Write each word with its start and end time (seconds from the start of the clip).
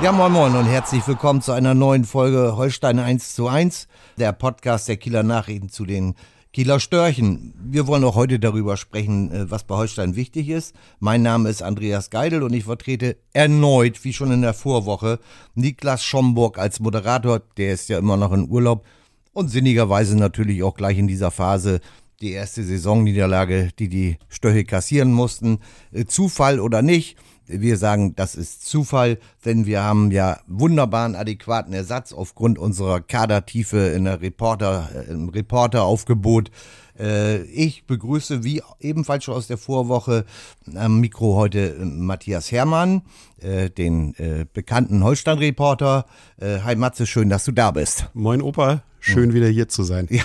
Ja, 0.00 0.12
moin 0.12 0.30
moin 0.30 0.54
und 0.54 0.66
herzlich 0.66 1.06
willkommen 1.08 1.42
zu 1.42 1.50
einer 1.50 1.74
neuen 1.74 2.04
Folge 2.04 2.56
Holstein 2.56 3.00
1 3.00 3.34
zu 3.34 3.48
1, 3.48 3.88
der 4.16 4.32
Podcast 4.32 4.86
der 4.86 4.96
Kieler 4.96 5.24
Nachrichten 5.24 5.70
zu 5.70 5.84
den 5.84 6.14
Kieler 6.52 6.78
Störchen. 6.78 7.52
Wir 7.60 7.88
wollen 7.88 8.04
auch 8.04 8.14
heute 8.14 8.38
darüber 8.38 8.76
sprechen, 8.76 9.32
äh, 9.32 9.50
was 9.50 9.64
bei 9.64 9.74
Holstein 9.74 10.14
wichtig 10.14 10.50
ist. 10.50 10.72
Mein 11.00 11.22
Name 11.22 11.48
ist 11.48 11.62
Andreas 11.62 12.10
Geidel 12.10 12.44
und 12.44 12.52
ich 12.52 12.62
vertrete 12.62 13.16
erneut, 13.32 14.04
wie 14.04 14.12
schon 14.12 14.30
in 14.30 14.42
der 14.42 14.54
Vorwoche, 14.54 15.18
Niklas 15.56 16.04
Schomburg 16.04 16.58
als 16.58 16.78
Moderator. 16.78 17.42
Der 17.56 17.72
ist 17.72 17.88
ja 17.88 17.98
immer 17.98 18.16
noch 18.16 18.32
in 18.32 18.48
Urlaub 18.48 18.86
und 19.32 19.48
sinnigerweise 19.48 20.16
natürlich 20.16 20.62
auch 20.62 20.76
gleich 20.76 20.96
in 20.96 21.08
dieser 21.08 21.32
Phase 21.32 21.80
die 22.20 22.32
erste 22.32 22.62
Saisonniederlage, 22.62 23.70
die 23.80 23.88
die 23.88 24.18
Störche 24.28 24.64
kassieren 24.64 25.12
mussten. 25.12 25.58
Äh, 25.90 26.04
Zufall 26.04 26.60
oder 26.60 26.82
nicht? 26.82 27.16
Wir 27.48 27.78
sagen, 27.78 28.14
das 28.14 28.34
ist 28.34 28.66
Zufall, 28.66 29.18
denn 29.46 29.64
wir 29.64 29.82
haben 29.82 30.10
ja 30.10 30.38
wunderbaren, 30.46 31.16
adäquaten 31.16 31.72
Ersatz 31.72 32.12
aufgrund 32.12 32.58
unserer 32.58 33.00
Kadertiefe 33.00 33.78
in 33.78 34.04
der 34.04 34.20
Reporter, 34.20 34.90
äh, 34.94 35.10
im 35.10 35.30
Reporteraufgebot. 35.30 36.50
Äh, 36.98 37.42
ich 37.44 37.86
begrüße, 37.86 38.44
wie 38.44 38.62
ebenfalls 38.80 39.24
schon 39.24 39.34
aus 39.34 39.46
der 39.46 39.56
Vorwoche, 39.56 40.26
am 40.74 41.00
Mikro 41.00 41.36
heute 41.36 41.76
äh, 41.76 41.84
Matthias 41.84 42.52
Herrmann, 42.52 43.02
den 43.40 44.14
bekannten 44.52 45.04
Holstein-Reporter. 45.04 46.06
Hi 46.40 46.74
Matze, 46.74 47.06
schön, 47.06 47.28
dass 47.28 47.44
du 47.44 47.52
da 47.52 47.70
bist. 47.70 48.08
Moin 48.12 48.42
Opa, 48.42 48.82
schön 49.00 49.34
wieder 49.34 49.48
hier 49.48 49.68
zu 49.68 49.82
sein. 49.82 50.08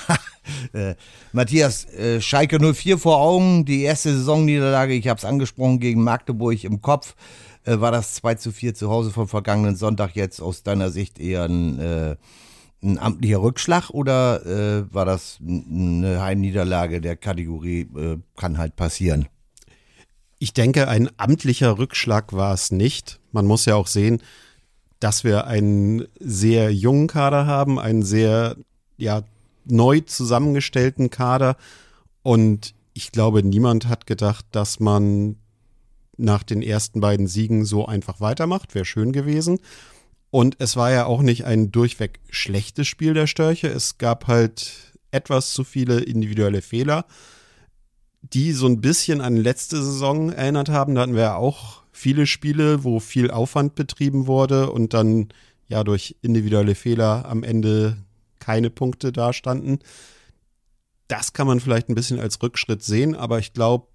Ja, 0.74 0.90
äh, 0.92 0.96
Matthias, 1.32 1.86
äh, 1.94 2.20
Schalke 2.20 2.60
04 2.60 2.98
vor 2.98 3.18
Augen, 3.20 3.64
die 3.64 3.84
erste 3.84 4.14
Saisonniederlage, 4.14 4.94
ich 4.94 5.08
habe 5.08 5.18
es 5.18 5.24
angesprochen, 5.24 5.80
gegen 5.80 6.04
Magdeburg 6.04 6.64
im 6.66 6.82
Kopf. 6.82 7.16
Äh, 7.66 7.80
war 7.80 7.92
das 7.92 8.16
2 8.16 8.36
zu 8.36 8.52
4 8.52 8.74
zu 8.74 8.90
Hause 8.90 9.12
vom 9.12 9.28
vergangenen 9.28 9.76
Sonntag 9.76 10.16
jetzt 10.16 10.42
aus 10.42 10.64
deiner 10.64 10.92
Sicht 10.92 11.20
eher 11.20 11.46
ein, 11.46 11.80
äh, 11.80 12.16
ein 12.84 13.00
amtlicher 13.00 13.42
Rückschlag 13.42 13.90
oder 13.90 14.46
äh, 14.46 14.94
war 14.94 15.06
das 15.06 15.40
eine 15.42 16.22
Heimniederlage 16.22 17.00
der 17.00 17.16
Kategorie, 17.16 17.88
äh, 17.96 18.18
kann 18.36 18.58
halt 18.58 18.76
passieren? 18.76 19.28
Ich 20.40 20.54
denke, 20.54 20.90
ein 20.90 21.10
amtlicher 21.16 21.78
Rückschlag 21.78 22.34
war 22.34 22.54
es 22.54 22.70
nicht. 22.70 23.22
Man 23.32 23.46
muss 23.46 23.66
ja 23.66 23.76
auch 23.76 23.88
sehen, 23.88 24.22
dass 25.04 25.26
wir 25.26 25.48
einen 25.48 26.08
sehr 26.18 26.74
jungen 26.74 27.08
Kader 27.08 27.46
haben, 27.46 27.78
einen 27.78 28.04
sehr 28.04 28.56
ja, 28.96 29.24
neu 29.66 30.00
zusammengestellten 30.00 31.10
Kader. 31.10 31.58
Und 32.22 32.74
ich 32.94 33.12
glaube, 33.12 33.44
niemand 33.44 33.90
hat 33.90 34.08
gedacht, 34.08 34.46
dass 34.52 34.80
man 34.80 35.36
nach 36.16 36.44
den 36.44 36.62
ersten 36.62 37.02
beiden 37.02 37.28
Siegen 37.28 37.66
so 37.66 37.86
einfach 37.86 38.22
weitermacht. 38.22 38.76
Wäre 38.76 38.86
schön 38.86 39.12
gewesen. 39.12 39.60
Und 40.32 40.56
es 40.60 40.78
war 40.78 40.90
ja 40.90 41.06
auch 41.06 41.22
nicht 41.22 41.44
ein 41.44 41.70
durchweg 41.70 42.22
schlechtes 42.30 42.88
Spiel 42.88 43.14
der 43.14 43.28
Störche. 43.28 43.68
Es 43.68 43.98
gab 43.98 44.28
halt 44.28 44.94
etwas 45.12 45.52
zu 45.52 45.66
viele 45.66 46.00
individuelle 46.00 46.62
Fehler, 46.62 47.06
die 48.24 48.54
so 48.54 48.68
ein 48.68 48.82
bisschen 48.82 49.22
an 49.22 49.36
letzte 49.36 49.78
Saison 49.78 50.32
erinnert 50.32 50.70
haben. 50.70 50.96
Da 50.96 51.02
hatten 51.02 51.16
wir 51.16 51.22
ja 51.22 51.36
auch 51.36 51.84
viele 51.92 52.26
Spiele, 52.26 52.84
wo 52.84 53.00
viel 53.00 53.30
Aufwand 53.30 53.76
betrieben 53.76 54.28
wurde 54.28 54.72
und 54.72 54.94
dann 54.94 55.30
ja 55.68 55.84
durch 55.84 56.16
individuelle 56.22 56.76
Fehler 56.76 57.26
am 57.28 57.44
Ende 57.44 57.98
keine 58.40 58.70
Punkte 58.70 59.12
dastanden. 59.12 59.80
Das 61.08 61.34
kann 61.34 61.48
man 61.48 61.60
vielleicht 61.60 61.90
ein 61.90 61.96
bisschen 61.96 62.20
als 62.20 62.42
Rückschritt 62.42 62.84
sehen, 62.84 63.16
aber 63.16 63.40
ich 63.40 63.54
glaube, 63.54 63.88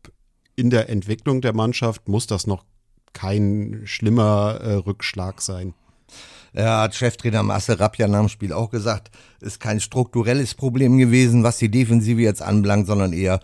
in 0.56 0.70
der 0.70 0.88
Entwicklung 0.88 1.40
der 1.40 1.54
Mannschaft 1.54 2.08
muss 2.08 2.26
das 2.26 2.46
noch 2.46 2.64
kein 3.12 3.82
schlimmer 3.84 4.60
äh, 4.60 4.74
Rückschlag 4.74 5.40
sein. 5.40 5.74
Er 6.52 6.78
hat 6.78 6.94
Cheftrainer 6.94 7.42
Marcel 7.42 7.76
Rapp 7.76 7.98
ja 7.98 8.08
nach 8.08 8.20
dem 8.20 8.28
Spiel 8.28 8.52
auch 8.52 8.70
gesagt, 8.70 9.10
ist 9.40 9.60
kein 9.60 9.80
strukturelles 9.80 10.54
Problem 10.54 10.98
gewesen, 10.98 11.42
was 11.42 11.58
die 11.58 11.70
Defensive 11.70 12.20
jetzt 12.20 12.42
anbelangt, 12.42 12.86
sondern 12.86 13.12
eher, 13.12 13.40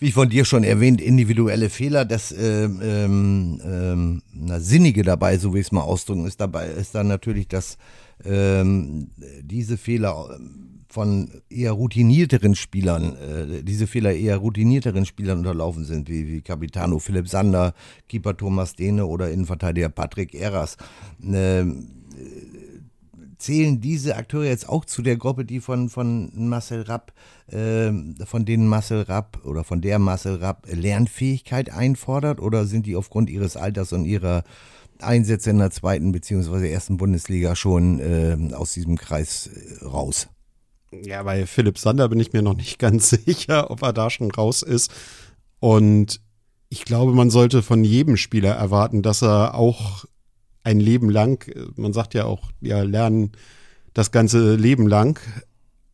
wie 0.00 0.12
von 0.12 0.30
dir 0.30 0.44
schon 0.44 0.64
erwähnt, 0.64 1.00
individuelle 1.00 1.70
Fehler. 1.70 2.04
Das 2.04 2.32
ähm, 2.32 2.80
ähm, 2.82 3.60
ähm 3.64 4.22
na, 4.32 4.58
Sinnige 4.58 5.02
dabei, 5.02 5.38
so 5.38 5.54
wie 5.54 5.60
ich 5.60 5.66
es 5.66 5.72
mal 5.72 5.82
ausdrücken, 5.82 6.26
ist 6.26 6.40
dabei, 6.40 6.68
ist 6.68 6.94
dann 6.94 7.06
natürlich, 7.06 7.46
dass 7.48 7.76
ähm, 8.24 9.10
diese 9.42 9.76
Fehler 9.76 10.38
von 10.88 11.30
eher 11.48 11.72
routinierteren 11.72 12.56
Spielern, 12.56 13.14
äh, 13.16 13.62
diese 13.62 13.86
Fehler 13.86 14.12
eher 14.12 14.38
routinierteren 14.38 15.06
Spielern 15.06 15.38
unterlaufen 15.38 15.84
sind, 15.84 16.08
wie, 16.08 16.26
wie 16.26 16.40
Capitano 16.40 16.98
Philipp 16.98 17.28
Sander, 17.28 17.74
Keeper 18.08 18.36
Thomas 18.36 18.74
Dehne 18.74 19.06
oder 19.06 19.30
Innenverteidiger 19.30 19.90
Patrick 19.90 20.34
Eras. 20.34 20.76
Ähm, 21.22 21.99
zählen 23.40 23.80
diese 23.80 24.16
Akteure 24.16 24.44
jetzt 24.44 24.68
auch 24.68 24.84
zu 24.84 25.02
der 25.02 25.16
Gruppe, 25.16 25.44
die 25.44 25.60
von, 25.60 25.88
von 25.88 26.30
Marcel 26.48 26.82
Rapp, 26.82 27.12
äh, 27.48 27.90
von 28.24 28.44
denen 28.44 28.66
Marcel 28.68 29.02
Rapp 29.02 29.44
oder 29.44 29.64
von 29.64 29.80
der 29.80 29.98
Marcel 29.98 30.36
Rapp 30.36 30.66
Lernfähigkeit 30.70 31.70
einfordert 31.70 32.40
oder 32.40 32.66
sind 32.66 32.86
die 32.86 32.96
aufgrund 32.96 33.30
ihres 33.30 33.56
Alters 33.56 33.92
und 33.92 34.04
ihrer 34.04 34.44
Einsätze 35.00 35.50
in 35.50 35.58
der 35.58 35.70
zweiten 35.70 36.12
beziehungsweise 36.12 36.68
ersten 36.68 36.96
Bundesliga 36.96 37.56
schon 37.56 37.98
äh, 38.00 38.54
aus 38.54 38.72
diesem 38.72 38.96
Kreis 38.96 39.48
äh, 39.48 39.84
raus. 39.84 40.28
Ja, 40.92 41.22
bei 41.22 41.46
Philipp 41.46 41.78
Sander 41.78 42.08
bin 42.08 42.20
ich 42.20 42.32
mir 42.32 42.42
noch 42.42 42.56
nicht 42.56 42.78
ganz 42.78 43.10
sicher, 43.10 43.70
ob 43.70 43.82
er 43.82 43.92
da 43.92 44.10
schon 44.10 44.30
raus 44.30 44.62
ist. 44.62 44.92
Und 45.60 46.20
ich 46.68 46.84
glaube, 46.84 47.12
man 47.12 47.30
sollte 47.30 47.62
von 47.62 47.84
jedem 47.84 48.16
Spieler 48.16 48.52
erwarten, 48.52 49.02
dass 49.02 49.22
er 49.22 49.54
auch 49.54 50.04
ein 50.62 50.80
Leben 50.80 51.10
lang, 51.10 51.50
man 51.76 51.92
sagt 51.92 52.14
ja 52.14 52.24
auch, 52.24 52.50
ja, 52.60 52.82
lernen 52.82 53.32
das 53.94 54.10
ganze 54.10 54.56
Leben 54.56 54.86
lang. 54.86 55.18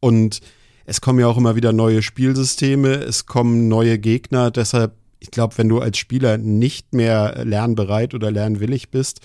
Und 0.00 0.40
es 0.84 1.00
kommen 1.00 1.18
ja 1.18 1.26
auch 1.26 1.36
immer 1.36 1.56
wieder 1.56 1.72
neue 1.72 2.02
Spielsysteme, 2.02 2.94
es 2.94 3.26
kommen 3.26 3.68
neue 3.68 3.98
Gegner. 3.98 4.50
Deshalb 4.50 4.94
ich 5.18 5.30
glaube, 5.30 5.58
wenn 5.58 5.68
du 5.68 5.80
als 5.80 5.98
Spieler 5.98 6.38
nicht 6.38 6.94
mehr 6.94 7.44
lernbereit 7.44 8.14
oder 8.14 8.30
lernwillig 8.30 8.90
bist, 8.90 9.20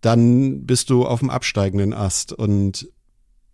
dann 0.00 0.66
bist 0.66 0.90
du 0.90 1.04
auf 1.06 1.20
dem 1.20 1.30
absteigenden 1.30 1.92
Ast. 1.92 2.32
Und 2.32 2.88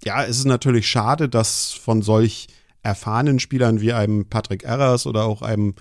ja, 0.04 0.24
es 0.24 0.38
ist 0.38 0.46
natürlich 0.46 0.88
schade, 0.88 1.28
dass 1.28 1.72
von 1.72 2.02
solch 2.02 2.48
erfahrenen 2.82 3.40
Spielern 3.40 3.80
wie 3.80 3.92
einem 3.92 4.28
Patrick 4.28 4.64
Erras 4.64 5.06
oder 5.06 5.24
auch 5.24 5.42
einem 5.42 5.74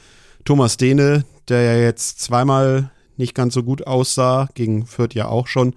Thomas 0.45 0.77
Dehne, 0.77 1.25
der 1.49 1.61
ja 1.61 1.83
jetzt 1.83 2.19
zweimal 2.19 2.91
nicht 3.17 3.35
ganz 3.35 3.53
so 3.53 3.63
gut 3.63 3.87
aussah, 3.87 4.49
gegen 4.53 4.85
Fürth 4.85 5.13
ja 5.13 5.27
auch 5.27 5.47
schon, 5.47 5.75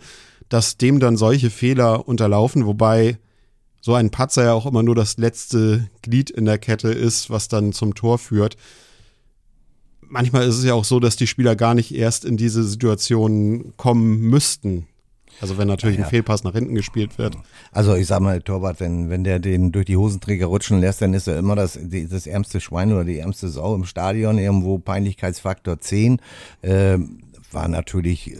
dass 0.49 0.77
dem 0.77 1.01
dann 1.01 1.17
solche 1.17 1.51
Fehler 1.51 2.07
unterlaufen, 2.09 2.67
wobei 2.67 3.19
so 3.81 3.95
ein 3.95 4.11
Patzer 4.11 4.45
ja 4.45 4.53
auch 4.55 4.67
immer 4.67 4.83
nur 4.83 4.95
das 4.95 5.19
letzte 5.19 5.89
Glied 6.03 6.31
in 6.31 6.45
der 6.45 6.59
Kette 6.59 6.89
ist, 6.89 7.31
was 7.31 7.49
dann 7.49 7.73
zum 7.73 7.95
Tor 7.95 8.19
führt 8.19 8.57
manchmal 10.15 10.47
ist 10.49 10.59
es 10.59 10.65
ja 10.65 10.75
auch 10.75 10.85
so, 10.85 11.01
dass 11.01 11.17
die 11.17 11.27
Spieler 11.27 11.57
gar 11.57 11.75
nicht 11.75 11.95
erst 11.95 12.25
in 12.25 12.37
diese 12.37 12.65
Situation 12.65 13.75
kommen 13.77 14.21
müssten. 14.21 14.87
Also 15.41 15.59
wenn 15.59 15.69
natürlich 15.69 15.99
ja, 15.99 16.05
ein 16.05 16.11
Fehlpass 16.11 16.45
nach 16.45 16.53
hinten 16.53 16.75
gespielt 16.75 17.19
wird. 17.19 17.37
Also 17.73 17.95
ich 17.95 18.07
sag 18.07 18.21
mal, 18.21 18.41
Torwart, 18.41 18.81
wenn, 18.81 19.11
wenn 19.11 19.25
der 19.25 19.39
den 19.39 19.73
durch 19.73 19.87
die 19.87 19.97
Hosenträger 19.97 20.47
rutschen 20.47 20.81
lässt, 20.81 21.03
dann 21.03 21.15
ist 21.15 21.27
er 21.27 21.39
immer 21.39 21.57
das, 21.57 21.79
das 21.83 22.27
ärmste 22.27 22.61
Schwein 22.61 22.93
oder 22.93 23.05
die 23.05 23.19
ärmste 23.19 23.49
Sau 23.49 23.75
im 23.75 23.85
Stadion, 23.85 24.39
irgendwo 24.39 24.79
Peinlichkeitsfaktor 24.79 25.81
10. 25.81 26.21
Äh, 26.63 26.99
war 27.51 27.69
natürlich 27.69 28.37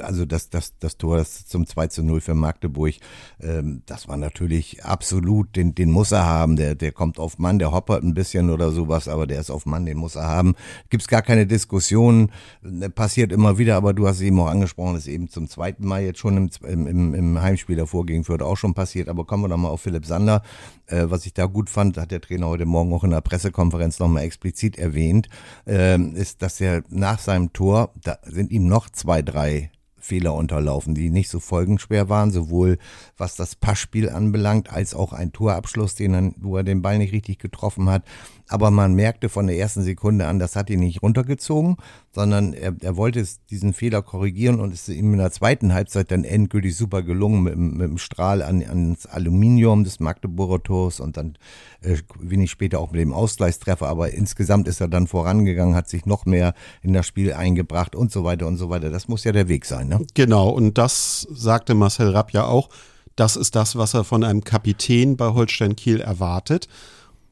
also 0.00 0.24
das, 0.24 0.50
das, 0.50 0.78
das 0.78 0.96
Tor 0.96 1.18
das 1.18 1.46
zum 1.46 1.66
2 1.66 1.88
zu 1.88 2.02
0 2.02 2.20
für 2.20 2.34
Magdeburg, 2.34 2.94
ähm, 3.40 3.82
das 3.86 4.08
war 4.08 4.16
natürlich 4.16 4.84
absolut, 4.84 5.56
den, 5.56 5.74
den 5.74 5.90
muss 5.90 6.12
er 6.12 6.24
haben. 6.24 6.56
Der, 6.56 6.74
der 6.74 6.92
kommt 6.92 7.18
auf 7.18 7.38
Mann, 7.38 7.58
der 7.58 7.72
hoppert 7.72 8.02
ein 8.02 8.14
bisschen 8.14 8.50
oder 8.50 8.70
sowas, 8.70 9.08
aber 9.08 9.26
der 9.26 9.40
ist 9.40 9.50
auf 9.50 9.66
Mann, 9.66 9.86
den 9.86 9.98
muss 9.98 10.16
er 10.16 10.24
haben. 10.26 10.54
Gibt's 10.90 11.08
gar 11.08 11.22
keine 11.22 11.46
Diskussion, 11.46 12.30
äh, 12.62 12.88
passiert 12.88 13.32
immer 13.32 13.58
wieder, 13.58 13.76
aber 13.76 13.92
du 13.92 14.06
hast 14.06 14.20
eben 14.20 14.40
auch 14.40 14.48
angesprochen, 14.48 14.96
ist 14.96 15.06
eben 15.06 15.28
zum 15.28 15.48
zweiten 15.48 15.86
Mal 15.86 16.02
jetzt 16.02 16.18
schon 16.18 16.36
im, 16.36 16.86
im, 16.86 17.14
im 17.14 17.42
Heimspiel 17.42 17.76
davor 17.76 18.06
gegen 18.06 18.24
Fürth 18.24 18.42
auch 18.42 18.56
schon 18.56 18.74
passiert. 18.74 19.08
Aber 19.08 19.24
kommen 19.24 19.44
wir 19.44 19.48
doch 19.48 19.56
mal 19.56 19.68
auf 19.68 19.82
Philipp 19.82 20.06
Sander. 20.06 20.42
Äh, 20.86 21.04
was 21.08 21.26
ich 21.26 21.34
da 21.34 21.46
gut 21.46 21.70
fand, 21.70 21.96
hat 21.96 22.10
der 22.10 22.20
Trainer 22.20 22.48
heute 22.48 22.66
Morgen 22.66 22.92
auch 22.92 23.04
in 23.04 23.10
der 23.10 23.20
Pressekonferenz 23.20 23.98
nochmal 23.98 24.24
explizit 24.24 24.78
erwähnt, 24.78 25.28
äh, 25.66 25.98
ist, 25.98 26.42
dass 26.42 26.60
er 26.60 26.82
nach 26.88 27.18
seinem 27.18 27.52
Tor, 27.52 27.92
da 28.02 28.18
sind 28.24 28.50
ihm 28.50 28.66
noch 28.66 28.88
zwei, 28.90 29.22
drei 29.22 29.70
Fehler 30.04 30.34
unterlaufen, 30.34 30.94
die 30.94 31.08
nicht 31.08 31.30
so 31.30 31.40
folgenschwer 31.40 32.08
waren, 32.08 32.30
sowohl 32.30 32.78
was 33.16 33.36
das 33.36 33.56
Passspiel 33.56 34.10
anbelangt, 34.10 34.70
als 34.70 34.94
auch 34.94 35.12
ein 35.12 35.32
Torabschluss, 35.32 35.94
den 35.94 36.14
er, 36.14 36.32
wo 36.36 36.56
er 36.58 36.62
den 36.62 36.82
Ball 36.82 36.98
nicht 36.98 37.12
richtig 37.12 37.38
getroffen 37.38 37.88
hat. 37.88 38.04
Aber 38.48 38.70
man 38.70 38.94
merkte 38.94 39.28
von 39.28 39.46
der 39.46 39.56
ersten 39.56 39.82
Sekunde 39.82 40.26
an, 40.26 40.38
das 40.38 40.54
hat 40.54 40.68
ihn 40.68 40.80
nicht 40.80 41.02
runtergezogen, 41.02 41.76
sondern 42.12 42.52
er, 42.52 42.74
er 42.80 42.96
wollte 42.96 43.26
diesen 43.48 43.72
Fehler 43.72 44.02
korrigieren 44.02 44.60
und 44.60 44.72
ist 44.72 44.88
ihm 44.88 45.12
in 45.12 45.18
der 45.18 45.32
zweiten 45.32 45.72
Halbzeit 45.72 46.10
dann 46.10 46.24
endgültig 46.24 46.76
super 46.76 47.02
gelungen 47.02 47.42
mit, 47.42 47.56
mit 47.56 47.88
dem 47.88 47.98
Strahl 47.98 48.42
an, 48.42 48.62
ans 48.62 49.06
Aluminium 49.06 49.84
des 49.84 49.98
Magdeburger 49.98 50.62
Tors 50.62 51.00
und 51.00 51.16
dann 51.16 51.38
äh, 51.80 51.96
wenig 52.20 52.50
später 52.50 52.80
auch 52.80 52.92
mit 52.92 53.00
dem 53.00 53.14
Ausgleichstreffer, 53.14 53.86
aber 53.86 54.10
insgesamt 54.10 54.68
ist 54.68 54.80
er 54.80 54.88
dann 54.88 55.06
vorangegangen, 55.06 55.74
hat 55.74 55.88
sich 55.88 56.04
noch 56.04 56.26
mehr 56.26 56.54
in 56.82 56.92
das 56.92 57.06
Spiel 57.06 57.32
eingebracht 57.32 57.96
und 57.96 58.12
so 58.12 58.24
weiter 58.24 58.46
und 58.46 58.58
so 58.58 58.68
weiter. 58.68 58.90
Das 58.90 59.08
muss 59.08 59.24
ja 59.24 59.32
der 59.32 59.48
Weg 59.48 59.64
sein, 59.64 59.88
ne? 59.88 60.04
Genau, 60.14 60.50
und 60.50 60.76
das 60.76 61.26
sagte 61.30 61.74
Marcel 61.74 62.10
Rapp 62.10 62.32
ja 62.32 62.44
auch. 62.44 62.68
Das 63.16 63.36
ist 63.36 63.54
das, 63.54 63.76
was 63.76 63.94
er 63.94 64.04
von 64.04 64.24
einem 64.24 64.42
Kapitän 64.42 65.16
bei 65.16 65.28
Holstein 65.28 65.76
Kiel 65.76 66.00
erwartet. 66.00 66.68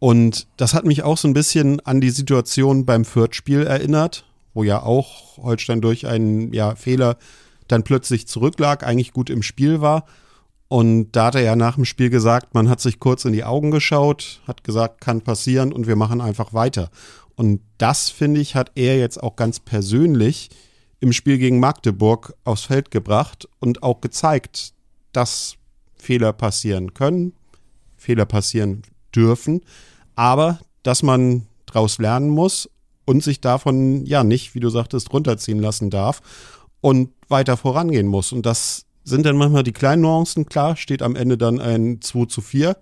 Und 0.03 0.49
das 0.57 0.75
hat 0.75 0.85
mich 0.85 1.05
auch 1.05 1.17
so 1.17 1.29
ein 1.29 1.33
bisschen 1.33 1.79
an 1.87 2.01
die 2.01 2.11
Situation 2.11 2.85
beim 2.85 3.05
Fürth-Spiel 3.05 3.63
erinnert, 3.63 4.25
wo 4.53 4.65
ja 4.65 4.83
auch 4.83 5.37
Holstein 5.37 5.81
durch 5.81 6.09
einen 6.09 6.53
ja, 6.53 6.75
Fehler 6.75 7.19
dann 7.69 7.85
plötzlich 7.85 8.27
zurücklag, 8.27 8.85
eigentlich 8.85 9.13
gut 9.13 9.31
im 9.31 9.45
Spiel 9.45 9.81
war. 9.81 10.07
Und 10.67 11.13
da 11.13 11.27
hat 11.27 11.37
er 11.37 11.43
ja 11.43 11.55
nach 11.55 11.77
dem 11.77 11.85
Spiel 11.85 12.11
gesagt, 12.11 12.53
man 12.53 12.69
hat 12.69 12.81
sich 12.81 12.99
kurz 12.99 13.25
in 13.25 13.33
die 13.33 13.45
Augen 13.45 13.71
geschaut, 13.71 14.41
hat 14.49 14.65
gesagt, 14.65 15.01
kann 15.01 15.21
passieren 15.21 15.73
und 15.73 15.87
wir 15.87 15.95
machen 15.95 16.21
einfach 16.21 16.53
weiter. 16.53 16.91
Und 17.37 17.61
das, 17.79 18.11
finde 18.11 18.41
ich, 18.41 18.57
hat 18.57 18.73
er 18.75 18.99
jetzt 18.99 19.23
auch 19.23 19.37
ganz 19.37 19.61
persönlich 19.61 20.51
im 20.99 21.13
Spiel 21.13 21.39
gegen 21.39 21.61
Magdeburg 21.61 22.35
aufs 22.43 22.65
Feld 22.65 22.91
gebracht 22.91 23.49
und 23.61 23.85
auch 23.85 24.01
gezeigt, 24.01 24.73
dass 25.13 25.55
Fehler 25.95 26.33
passieren 26.33 26.93
können, 26.93 27.35
Fehler 27.97 28.27
passieren 28.27 28.83
dürfen, 29.15 29.61
aber 30.15 30.61
dass 30.83 31.03
man 31.03 31.47
daraus 31.67 31.99
lernen 31.99 32.31
muss 32.31 32.69
und 33.05 33.23
sich 33.23 33.41
davon 33.41 34.05
ja 34.07 34.25
nicht, 34.25 34.55
wie 34.55 34.61
du 34.61 34.69
sagtest, 34.69 35.13
runterziehen 35.13 35.61
lassen 35.61 35.91
darf 35.91 36.21
und 36.81 37.11
weiter 37.29 37.57
vorangehen 37.57 38.07
muss. 38.07 38.33
Und 38.33 38.47
das 38.47 38.85
sind 39.05 39.27
dann 39.27 39.37
manchmal 39.37 39.63
die 39.63 39.73
kleinen 39.73 40.03
Nuancen. 40.03 40.47
Klar, 40.47 40.77
steht 40.77 41.03
am 41.03 41.17
Ende 41.17 41.37
dann 41.39 41.61
ein 41.61 42.01
2 42.01 42.27
zu 42.27 42.41
4, 42.41 42.77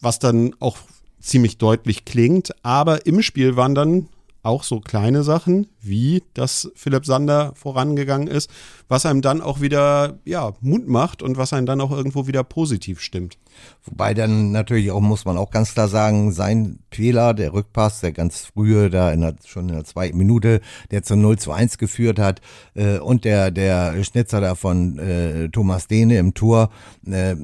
was 0.00 0.18
dann 0.18 0.54
auch 0.58 0.78
ziemlich 1.20 1.58
deutlich 1.58 2.04
klingt. 2.04 2.52
Aber 2.64 3.06
im 3.06 3.22
Spiel 3.22 3.56
waren 3.56 3.74
dann 3.74 4.08
auch 4.46 4.62
so 4.62 4.80
kleine 4.80 5.22
Sachen, 5.24 5.66
wie 5.80 6.22
dass 6.34 6.70
Philipp 6.74 7.04
Sander 7.04 7.52
vorangegangen 7.54 8.28
ist, 8.28 8.50
was 8.88 9.04
einem 9.04 9.20
dann 9.20 9.40
auch 9.40 9.60
wieder 9.60 10.18
ja, 10.24 10.52
Mut 10.60 10.88
macht 10.88 11.22
und 11.22 11.36
was 11.36 11.52
einem 11.52 11.66
dann 11.66 11.80
auch 11.80 11.90
irgendwo 11.90 12.26
wieder 12.26 12.44
positiv 12.44 13.00
stimmt. 13.00 13.38
Wobei 13.84 14.14
dann 14.14 14.52
natürlich 14.52 14.90
auch, 14.90 15.00
muss 15.00 15.24
man 15.24 15.36
auch 15.36 15.50
ganz 15.50 15.74
klar 15.74 15.88
sagen, 15.88 16.32
sein 16.32 16.78
Fehler, 16.90 17.34
der 17.34 17.52
Rückpass, 17.52 18.00
der 18.00 18.12
ganz 18.12 18.40
frühe, 18.40 18.90
da 18.90 19.10
in 19.10 19.20
der, 19.20 19.36
schon 19.44 19.68
in 19.68 19.74
der 19.74 19.84
zweiten 19.84 20.16
Minute, 20.16 20.60
der 20.90 21.02
zu 21.02 21.16
0 21.16 21.38
zu 21.38 21.52
1 21.52 21.78
geführt 21.78 22.18
hat, 22.18 22.40
äh, 22.74 22.98
und 22.98 23.24
der, 23.24 23.50
der 23.50 24.02
Schnitzer 24.04 24.40
da 24.40 24.54
von 24.54 24.98
äh, 24.98 25.48
Thomas 25.48 25.88
Dehne 25.88 26.18
im 26.18 26.34
Tor, 26.34 26.70
äh, 27.06 27.36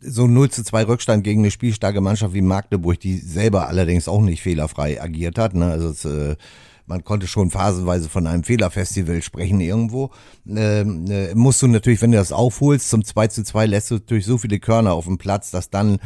so 0.00 0.26
0 0.26 0.50
zu 0.50 0.64
2 0.64 0.84
Rückstand 0.84 1.24
gegen 1.24 1.42
eine 1.42 1.50
spielstarke 1.50 2.00
Mannschaft 2.00 2.34
wie 2.34 2.40
Magdeburg, 2.40 2.98
die 3.00 3.16
selber 3.16 3.68
allerdings 3.68 4.08
auch 4.08 4.22
nicht 4.22 4.42
fehlerfrei 4.42 5.00
agiert 5.00 5.38
hat. 5.38 5.54
Ne? 5.54 5.66
Also 5.66 5.88
es, 5.88 6.04
äh, 6.04 6.36
man 6.86 7.04
konnte 7.04 7.28
schon 7.28 7.50
phasenweise 7.50 8.08
von 8.08 8.26
einem 8.26 8.42
Fehlerfestival 8.42 9.22
sprechen 9.22 9.60
irgendwo. 9.60 10.10
Ähm, 10.48 11.06
äh, 11.08 11.34
musst 11.34 11.62
du 11.62 11.68
natürlich, 11.68 12.02
wenn 12.02 12.10
du 12.10 12.18
das 12.18 12.32
aufholst, 12.32 12.90
zum 12.90 13.04
2 13.04 13.28
zu 13.28 13.44
2 13.44 13.66
lässt 13.66 13.90
du 13.90 14.00
durch 14.00 14.26
so 14.26 14.38
viele 14.38 14.58
Körner 14.58 14.92
auf 14.92 15.04
dem 15.04 15.16
Platz, 15.16 15.52
dass 15.52 15.70
dann 15.70 15.98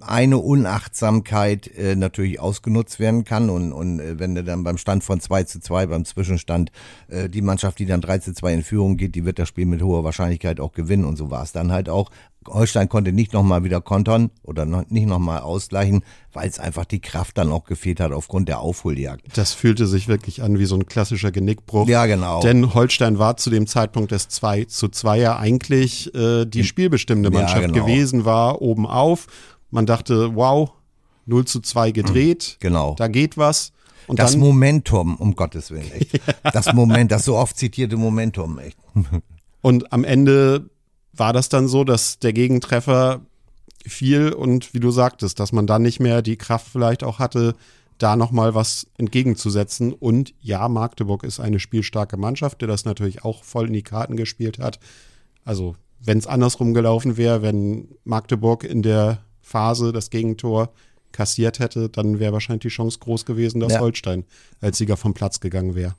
eine 0.00 0.38
Unachtsamkeit 0.38 1.66
äh, 1.76 1.96
natürlich 1.96 2.40
ausgenutzt 2.40 2.98
werden 2.98 3.24
kann 3.24 3.50
und, 3.50 3.72
und 3.72 4.00
äh, 4.00 4.18
wenn 4.18 4.34
du 4.34 4.44
dann 4.44 4.64
beim 4.64 4.78
Stand 4.78 5.04
von 5.04 5.20
2 5.20 5.44
zu 5.44 5.60
2, 5.60 5.86
beim 5.86 6.04
Zwischenstand, 6.04 6.70
äh, 7.08 7.28
die 7.28 7.42
Mannschaft, 7.42 7.78
die 7.78 7.86
dann 7.86 8.00
3 8.00 8.18
zu 8.18 8.34
2 8.34 8.54
in 8.54 8.62
Führung 8.62 8.96
geht, 8.96 9.14
die 9.14 9.24
wird 9.24 9.38
das 9.38 9.48
Spiel 9.48 9.66
mit 9.66 9.82
hoher 9.82 10.04
Wahrscheinlichkeit 10.04 10.60
auch 10.60 10.72
gewinnen 10.72 11.04
und 11.04 11.16
so 11.16 11.30
war 11.30 11.42
es 11.42 11.52
dann 11.52 11.72
halt 11.72 11.88
auch. 11.88 12.10
Holstein 12.48 12.88
konnte 12.88 13.12
nicht 13.12 13.32
nochmal 13.32 13.64
wieder 13.64 13.80
kontern 13.80 14.30
oder 14.42 14.64
noch, 14.64 14.88
nicht 14.88 15.06
nochmal 15.06 15.40
ausgleichen, 15.40 16.04
weil 16.32 16.48
es 16.48 16.58
einfach 16.58 16.84
die 16.84 17.00
Kraft 17.00 17.38
dann 17.38 17.50
auch 17.50 17.64
gefehlt 17.64 17.98
hat 17.98 18.12
aufgrund 18.12 18.48
der 18.48 18.60
Aufholjagd. 18.60 19.36
Das 19.36 19.52
fühlte 19.52 19.86
sich 19.86 20.06
wirklich 20.06 20.42
an 20.42 20.58
wie 20.58 20.66
so 20.66 20.76
ein 20.76 20.86
klassischer 20.86 21.32
Genickbruch. 21.32 21.88
Ja, 21.88 22.06
genau. 22.06 22.40
Denn 22.40 22.74
Holstein 22.74 23.18
war 23.18 23.36
zu 23.36 23.50
dem 23.50 23.66
Zeitpunkt 23.66 24.12
des 24.12 24.28
2 24.28 24.64
zu 24.64 24.88
2 24.88 25.18
ja 25.18 25.38
eigentlich 25.38 26.14
äh, 26.14 26.44
die 26.44 26.64
spielbestimmende 26.64 27.30
Mannschaft 27.30 27.62
ja, 27.62 27.66
genau. 27.66 27.84
gewesen, 27.84 28.24
war 28.24 28.62
oben 28.62 28.86
auf. 28.86 29.26
Man 29.76 29.84
dachte, 29.84 30.34
wow, 30.34 30.72
0 31.26 31.44
zu 31.44 31.60
2 31.60 31.90
gedreht. 31.90 32.56
Genau. 32.60 32.94
Da 32.96 33.08
geht 33.08 33.36
was. 33.36 33.72
Und 34.06 34.18
das 34.18 34.30
dann, 34.30 34.40
Momentum, 34.40 35.16
um 35.16 35.36
Gottes 35.36 35.70
Willen, 35.70 35.92
echt. 35.92 36.18
Das 36.54 36.72
Moment, 36.72 37.12
das 37.12 37.26
so 37.26 37.36
oft 37.36 37.58
zitierte 37.58 37.98
Momentum, 37.98 38.58
echt. 38.58 38.78
Und 39.60 39.92
am 39.92 40.04
Ende 40.04 40.70
war 41.12 41.34
das 41.34 41.50
dann 41.50 41.68
so, 41.68 41.84
dass 41.84 42.18
der 42.18 42.32
Gegentreffer 42.32 43.20
fiel 43.86 44.32
und 44.32 44.72
wie 44.72 44.80
du 44.80 44.90
sagtest, 44.90 45.40
dass 45.40 45.52
man 45.52 45.66
dann 45.66 45.82
nicht 45.82 46.00
mehr 46.00 46.22
die 46.22 46.36
Kraft 46.36 46.68
vielleicht 46.68 47.04
auch 47.04 47.18
hatte, 47.18 47.54
da 47.98 48.16
nochmal 48.16 48.54
was 48.54 48.86
entgegenzusetzen. 48.96 49.92
Und 49.92 50.32
ja, 50.40 50.68
Magdeburg 50.68 51.22
ist 51.22 51.38
eine 51.38 51.60
spielstarke 51.60 52.16
Mannschaft, 52.16 52.62
der 52.62 52.68
das 52.68 52.86
natürlich 52.86 53.24
auch 53.24 53.44
voll 53.44 53.66
in 53.66 53.74
die 53.74 53.82
Karten 53.82 54.16
gespielt 54.16 54.58
hat. 54.58 54.78
Also, 55.44 55.76
wenn 56.00 56.16
es 56.16 56.26
andersrum 56.26 56.72
gelaufen 56.72 57.18
wäre, 57.18 57.42
wenn 57.42 57.88
Magdeburg 58.04 58.64
in 58.64 58.82
der 58.82 59.25
Phase 59.46 59.92
das 59.92 60.10
Gegentor 60.10 60.72
kassiert 61.12 61.60
hätte, 61.60 61.88
dann 61.88 62.18
wäre 62.18 62.32
wahrscheinlich 62.32 62.62
die 62.62 62.68
Chance 62.68 62.98
groß 62.98 63.24
gewesen, 63.24 63.60
dass 63.60 63.74
ja. 63.74 63.80
Holstein 63.80 64.24
als 64.60 64.78
Sieger 64.78 64.96
vom 64.96 65.14
Platz 65.14 65.40
gegangen 65.40 65.74
wäre 65.74 65.94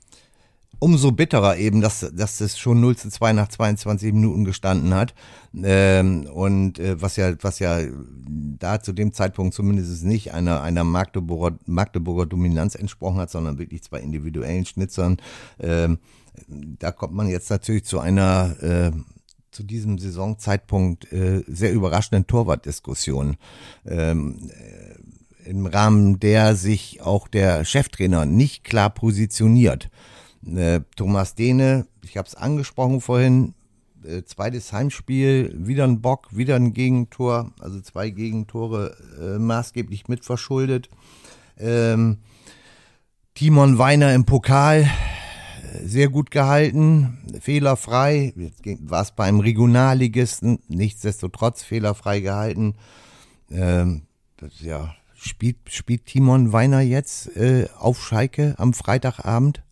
umso 0.80 1.10
bitterer 1.10 1.56
eben, 1.56 1.80
dass, 1.80 2.08
dass 2.14 2.40
es 2.40 2.58
schon 2.58 2.80
0 2.80 2.96
zu 2.96 3.10
2 3.10 3.32
nach 3.32 3.48
22 3.48 4.12
Minuten 4.12 4.44
gestanden 4.44 4.94
hat. 4.94 5.12
Ähm, 5.60 6.26
und 6.26 6.78
äh, 6.78 7.00
was 7.00 7.16
ja, 7.16 7.32
was 7.42 7.58
ja 7.58 7.80
da 8.58 8.80
zu 8.80 8.92
dem 8.92 9.12
Zeitpunkt 9.12 9.54
zumindest 9.54 10.04
nicht 10.04 10.32
einer, 10.34 10.62
einer 10.62 10.84
Magdeburger, 10.84 11.58
Magdeburger 11.66 12.26
Dominanz 12.26 12.74
entsprochen 12.76 13.18
hat, 13.18 13.30
sondern 13.30 13.58
wirklich 13.58 13.82
zwei 13.82 13.98
individuellen 14.00 14.66
Schnitzern. 14.66 15.16
Ähm, 15.58 15.98
da 16.46 16.92
kommt 16.92 17.14
man 17.14 17.28
jetzt 17.28 17.50
natürlich 17.50 17.84
zu 17.84 17.98
einer 17.98 18.54
äh, 18.62 18.92
zu 19.58 19.64
diesem 19.64 19.98
Saisonzeitpunkt 19.98 21.12
äh, 21.12 21.42
sehr 21.48 21.72
überraschenden 21.72 22.28
Torwartdiskussion. 22.28 23.36
Ähm, 23.84 24.52
äh, 24.52 25.48
im 25.50 25.66
Rahmen 25.66 26.20
der 26.20 26.54
sich 26.54 27.02
auch 27.02 27.26
der 27.26 27.64
Cheftrainer 27.64 28.24
nicht 28.24 28.62
klar 28.62 28.88
positioniert. 28.88 29.90
Äh, 30.46 30.82
Thomas 30.94 31.34
Dehne, 31.34 31.88
ich 32.04 32.16
habe 32.16 32.28
es 32.28 32.36
angesprochen 32.36 33.00
vorhin, 33.00 33.54
äh, 34.04 34.22
zweites 34.22 34.72
Heimspiel, 34.72 35.52
wieder 35.56 35.82
ein 35.82 36.02
Bock, 36.02 36.28
wieder 36.30 36.54
ein 36.54 36.72
Gegentor, 36.72 37.50
also 37.58 37.80
zwei 37.80 38.10
Gegentore 38.10 38.96
äh, 39.20 39.40
maßgeblich 39.40 40.06
mitverschuldet. 40.06 40.88
Ähm, 41.58 42.18
Timon 43.34 43.78
Weiner 43.78 44.14
im 44.14 44.24
Pokal, 44.24 44.88
sehr 45.84 46.08
gut 46.08 46.30
gehalten, 46.30 47.18
fehlerfrei. 47.40 48.32
Jetzt 48.36 48.62
war 48.88 49.02
es 49.02 49.10
beim 49.12 49.40
Regionalligisten, 49.40 50.58
nichtsdestotrotz 50.68 51.62
fehlerfrei 51.62 52.20
gehalten. 52.20 52.74
Ähm, 53.50 54.02
das, 54.36 54.60
ja, 54.60 54.94
spielt, 55.14 55.56
spielt 55.68 56.06
Timon 56.06 56.52
Weiner 56.52 56.80
jetzt 56.80 57.36
äh, 57.36 57.68
auf 57.78 58.02
Schalke 58.02 58.54
am 58.58 58.72
Freitagabend? 58.72 59.62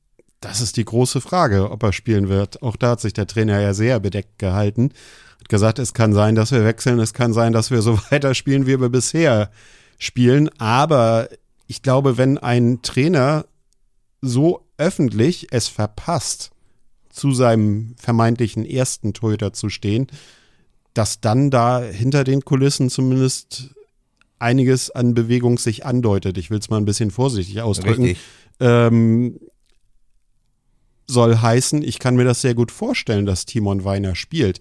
Das 0.41 0.61
ist 0.61 0.77
die 0.77 0.85
große 0.85 1.21
Frage, 1.21 1.71
ob 1.71 1.83
er 1.83 1.93
spielen 1.93 2.29
wird. 2.29 2.63
Auch 2.63 2.77
da 2.77 2.91
hat 2.91 3.01
sich 3.01 3.13
der 3.13 3.27
Trainer 3.27 3.61
ja 3.61 3.75
sehr 3.75 4.01
bedeckt 4.01 4.39
gehalten. 4.39 4.93
Hat 5.41 5.49
gesagt, 5.49 5.79
es 5.79 5.95
kann 5.95 6.13
sein, 6.13 6.35
dass 6.35 6.53
wir 6.53 6.65
wechseln, 6.65 6.99
es 6.99 7.15
kann 7.15 7.33
sein, 7.33 7.53
dass 7.53 7.71
wir 7.71 7.83
so 7.83 7.99
weiter 8.11 8.35
spielen, 8.35 8.67
wie 8.67 8.81
wir 8.81 8.89
bisher 8.89 9.51
spielen. 9.99 10.51
Aber 10.59 11.29
ich 11.67 11.83
glaube, 11.83 12.19
wenn 12.19 12.39
ein 12.39 12.83
Trainer 12.83 13.47
so 14.21 14.66
öffentlich 14.79 15.49
es 15.51 15.69
verpasst, 15.69 16.51
zu 17.11 17.33
seinem 17.33 17.95
vermeintlichen 17.97 18.65
ersten 18.65 19.15
Torhüter 19.15 19.53
zu 19.53 19.71
stehen, 19.71 20.07
dass 20.93 21.21
dann 21.21 21.51
da 21.51 21.83
hinter 21.83 22.25
den 22.25 22.43
Kulissen 22.43 22.91
zumindest 22.91 23.75
einiges 24.39 24.91
an 24.91 25.15
Bewegung 25.15 25.59
sich 25.59 25.87
andeutet. 25.87 26.37
Ich 26.37 26.51
will 26.51 26.59
es 26.59 26.69
mal 26.69 26.77
ein 26.77 26.85
bisschen 26.85 27.11
vorsichtig 27.11 27.63
ausdrücken. 27.63 28.17
Ähm, 28.61 29.41
soll 31.07 31.37
heißen, 31.37 31.83
ich 31.83 31.99
kann 31.99 32.17
mir 32.17 32.25
das 32.25 32.43
sehr 32.43 32.55
gut 32.55 32.71
vorstellen, 32.71 33.27
dass 33.27 33.47
Timon 33.47 33.85
Weiner 33.85 34.15
spielt. 34.15 34.61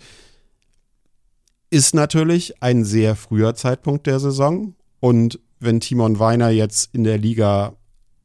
Ist 1.69 1.93
natürlich 1.95 2.62
ein 2.62 2.86
sehr 2.86 3.15
früher 3.15 3.55
Zeitpunkt 3.55 4.07
der 4.07 4.19
Saison 4.19 4.75
und 5.00 5.39
wenn 5.60 5.79
Timon 5.79 6.19
Weiner 6.19 6.50
jetzt 6.50 6.93
in 6.93 7.03
der 7.03 7.17
Liga 7.17 7.75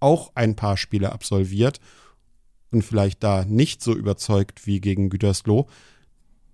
auch 0.00 0.32
ein 0.34 0.56
paar 0.56 0.76
Spiele 0.76 1.12
absolviert 1.12 1.80
und 2.70 2.82
vielleicht 2.82 3.22
da 3.22 3.44
nicht 3.44 3.82
so 3.82 3.94
überzeugt 3.94 4.66
wie 4.66 4.80
gegen 4.80 5.10
Gütersloh, 5.10 5.66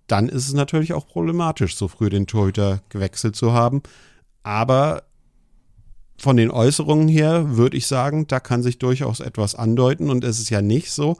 dann 0.06 0.28
ist 0.28 0.46
es 0.46 0.54
natürlich 0.54 0.92
auch 0.92 1.06
problematisch, 1.06 1.76
so 1.76 1.88
früh 1.88 2.08
den 2.08 2.26
Torhüter 2.26 2.82
gewechselt 2.88 3.36
zu 3.36 3.52
haben. 3.52 3.82
Aber 4.42 5.02
von 6.18 6.36
den 6.36 6.50
Äußerungen 6.50 7.08
her 7.08 7.56
würde 7.56 7.76
ich 7.76 7.86
sagen, 7.86 8.26
da 8.26 8.40
kann 8.40 8.62
sich 8.62 8.78
durchaus 8.78 9.20
etwas 9.20 9.54
andeuten. 9.54 10.08
Und 10.10 10.24
es 10.24 10.38
ist 10.38 10.50
ja 10.50 10.62
nicht 10.62 10.90
so, 10.90 11.16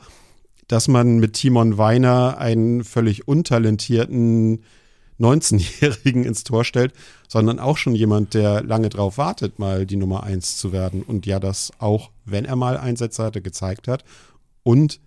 dass 0.69 0.89
man 0.89 1.19
mit 1.19 1.35
Timon 1.35 1.79
Weiner 1.79 2.39
einen 2.39 2.85
völlig 2.85 3.29
untalentierten 3.29 4.63
19-Jährigen 5.19 6.25
ins 6.25 6.45
Tor 6.45 6.65
stellt, 6.65 6.93
sondern 7.29 7.59
auch 7.59 7.77
schon 7.77 7.95
jemand, 7.95 8.35
der 8.35 8.63
lange 8.63 8.89
drauf 8.89 9.19
wartet, 9.19 9.59
mal 9.59 9.87
die 9.87 9.97
Nummer 9.97 10.25
1 10.25 10.59
zu 10.59 10.73
werden. 10.73 11.03
Und 11.03 11.27
ja, 11.27 11.41
das 11.41 11.73
auch, 11.79 12.11
wenn 12.25 12.45
er 12.45 12.57
mal 12.57 12.77
Einsätze 12.77 13.23
hatte, 13.23 13.41
gezeigt 13.41 13.89
hat. 13.89 14.05
Und 14.63 15.01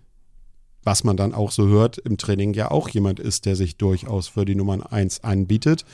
was 0.82 1.04
man 1.04 1.16
dann 1.16 1.34
auch 1.34 1.50
so 1.50 1.66
hört, 1.66 1.98
im 1.98 2.16
Training 2.16 2.54
ja 2.54 2.70
auch 2.70 2.88
jemand 2.88 3.20
ist, 3.20 3.46
der 3.46 3.54
sich 3.54 3.76
durchaus 3.76 4.28
für 4.28 4.44
die 4.44 4.54
Nummer 4.54 4.92
1 4.92 5.22
anbietet 5.22 5.84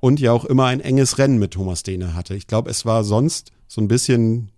und 0.00 0.18
ja 0.18 0.32
auch 0.32 0.44
immer 0.44 0.66
ein 0.66 0.80
enges 0.80 1.18
Rennen 1.18 1.38
mit 1.38 1.52
Thomas 1.52 1.82
Dehne 1.82 2.14
hatte. 2.14 2.34
Ich 2.34 2.46
glaube, 2.46 2.70
es 2.70 2.86
war 2.86 3.04
sonst 3.04 3.52
so 3.68 3.80
ein 3.80 3.88
bisschen 3.88 4.50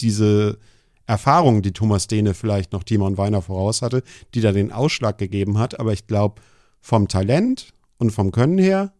diese 0.00 0.58
Erfahrung, 1.06 1.62
die 1.62 1.72
Thomas 1.72 2.08
Dehne 2.08 2.34
vielleicht 2.34 2.72
noch 2.72 2.82
Timon 2.82 3.16
Weiner 3.16 3.40
voraus 3.40 3.82
hatte, 3.82 4.02
die 4.34 4.40
da 4.40 4.52
den 4.52 4.72
Ausschlag 4.72 5.18
gegeben 5.18 5.58
hat. 5.58 5.78
Aber 5.78 5.92
ich 5.92 6.06
glaube, 6.08 6.42
vom 6.80 7.06
Talent 7.08 7.72
und 7.98 8.10
vom 8.10 8.32
Können 8.32 8.58
her 8.58 8.92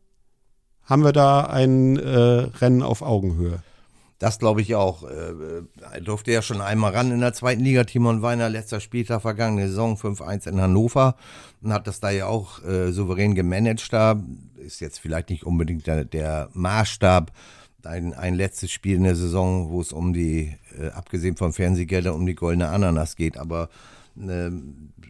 haben 0.84 1.02
wir 1.02 1.12
da 1.12 1.42
ein 1.42 1.96
äh, 1.96 2.08
Rennen 2.08 2.82
auf 2.82 3.02
Augenhöhe. 3.02 3.62
Das 4.18 4.38
glaube 4.38 4.62
ich 4.62 4.74
auch. 4.74 5.02
Er 5.02 5.64
äh, 5.92 6.00
durfte 6.00 6.32
ja 6.32 6.40
schon 6.40 6.62
einmal 6.62 6.92
ran 6.92 7.12
in 7.12 7.20
der 7.20 7.34
zweiten 7.34 7.62
Liga. 7.62 7.84
Timon 7.84 8.22
Weiner, 8.22 8.48
letzter 8.48 8.80
Spieltag, 8.80 9.20
vergangene 9.22 9.68
Saison 9.68 9.96
5-1 9.96 10.48
in 10.48 10.60
Hannover 10.60 11.16
und 11.60 11.72
hat 11.72 11.86
das 11.86 12.00
da 12.00 12.10
ja 12.10 12.26
auch 12.26 12.64
äh, 12.64 12.92
souverän 12.92 13.34
gemanagt 13.34 13.92
da. 13.92 14.22
Ist 14.56 14.80
jetzt 14.80 15.00
vielleicht 15.00 15.28
nicht 15.28 15.44
unbedingt 15.44 15.86
der, 15.86 16.04
der 16.04 16.48
Maßstab. 16.54 17.30
Ein, 17.84 18.14
ein 18.14 18.34
letztes 18.34 18.72
Spiel 18.72 18.96
in 18.96 19.04
der 19.04 19.14
Saison, 19.14 19.70
wo 19.70 19.80
es 19.80 19.92
um 19.92 20.12
die, 20.12 20.56
äh, 20.76 20.88
abgesehen 20.88 21.36
von 21.36 21.52
Fernsehgeldern, 21.52 22.14
um 22.14 22.26
die 22.26 22.34
goldene 22.34 22.68
Ananas 22.68 23.14
geht. 23.14 23.36
Aber 23.36 23.68
äh, 24.18 24.50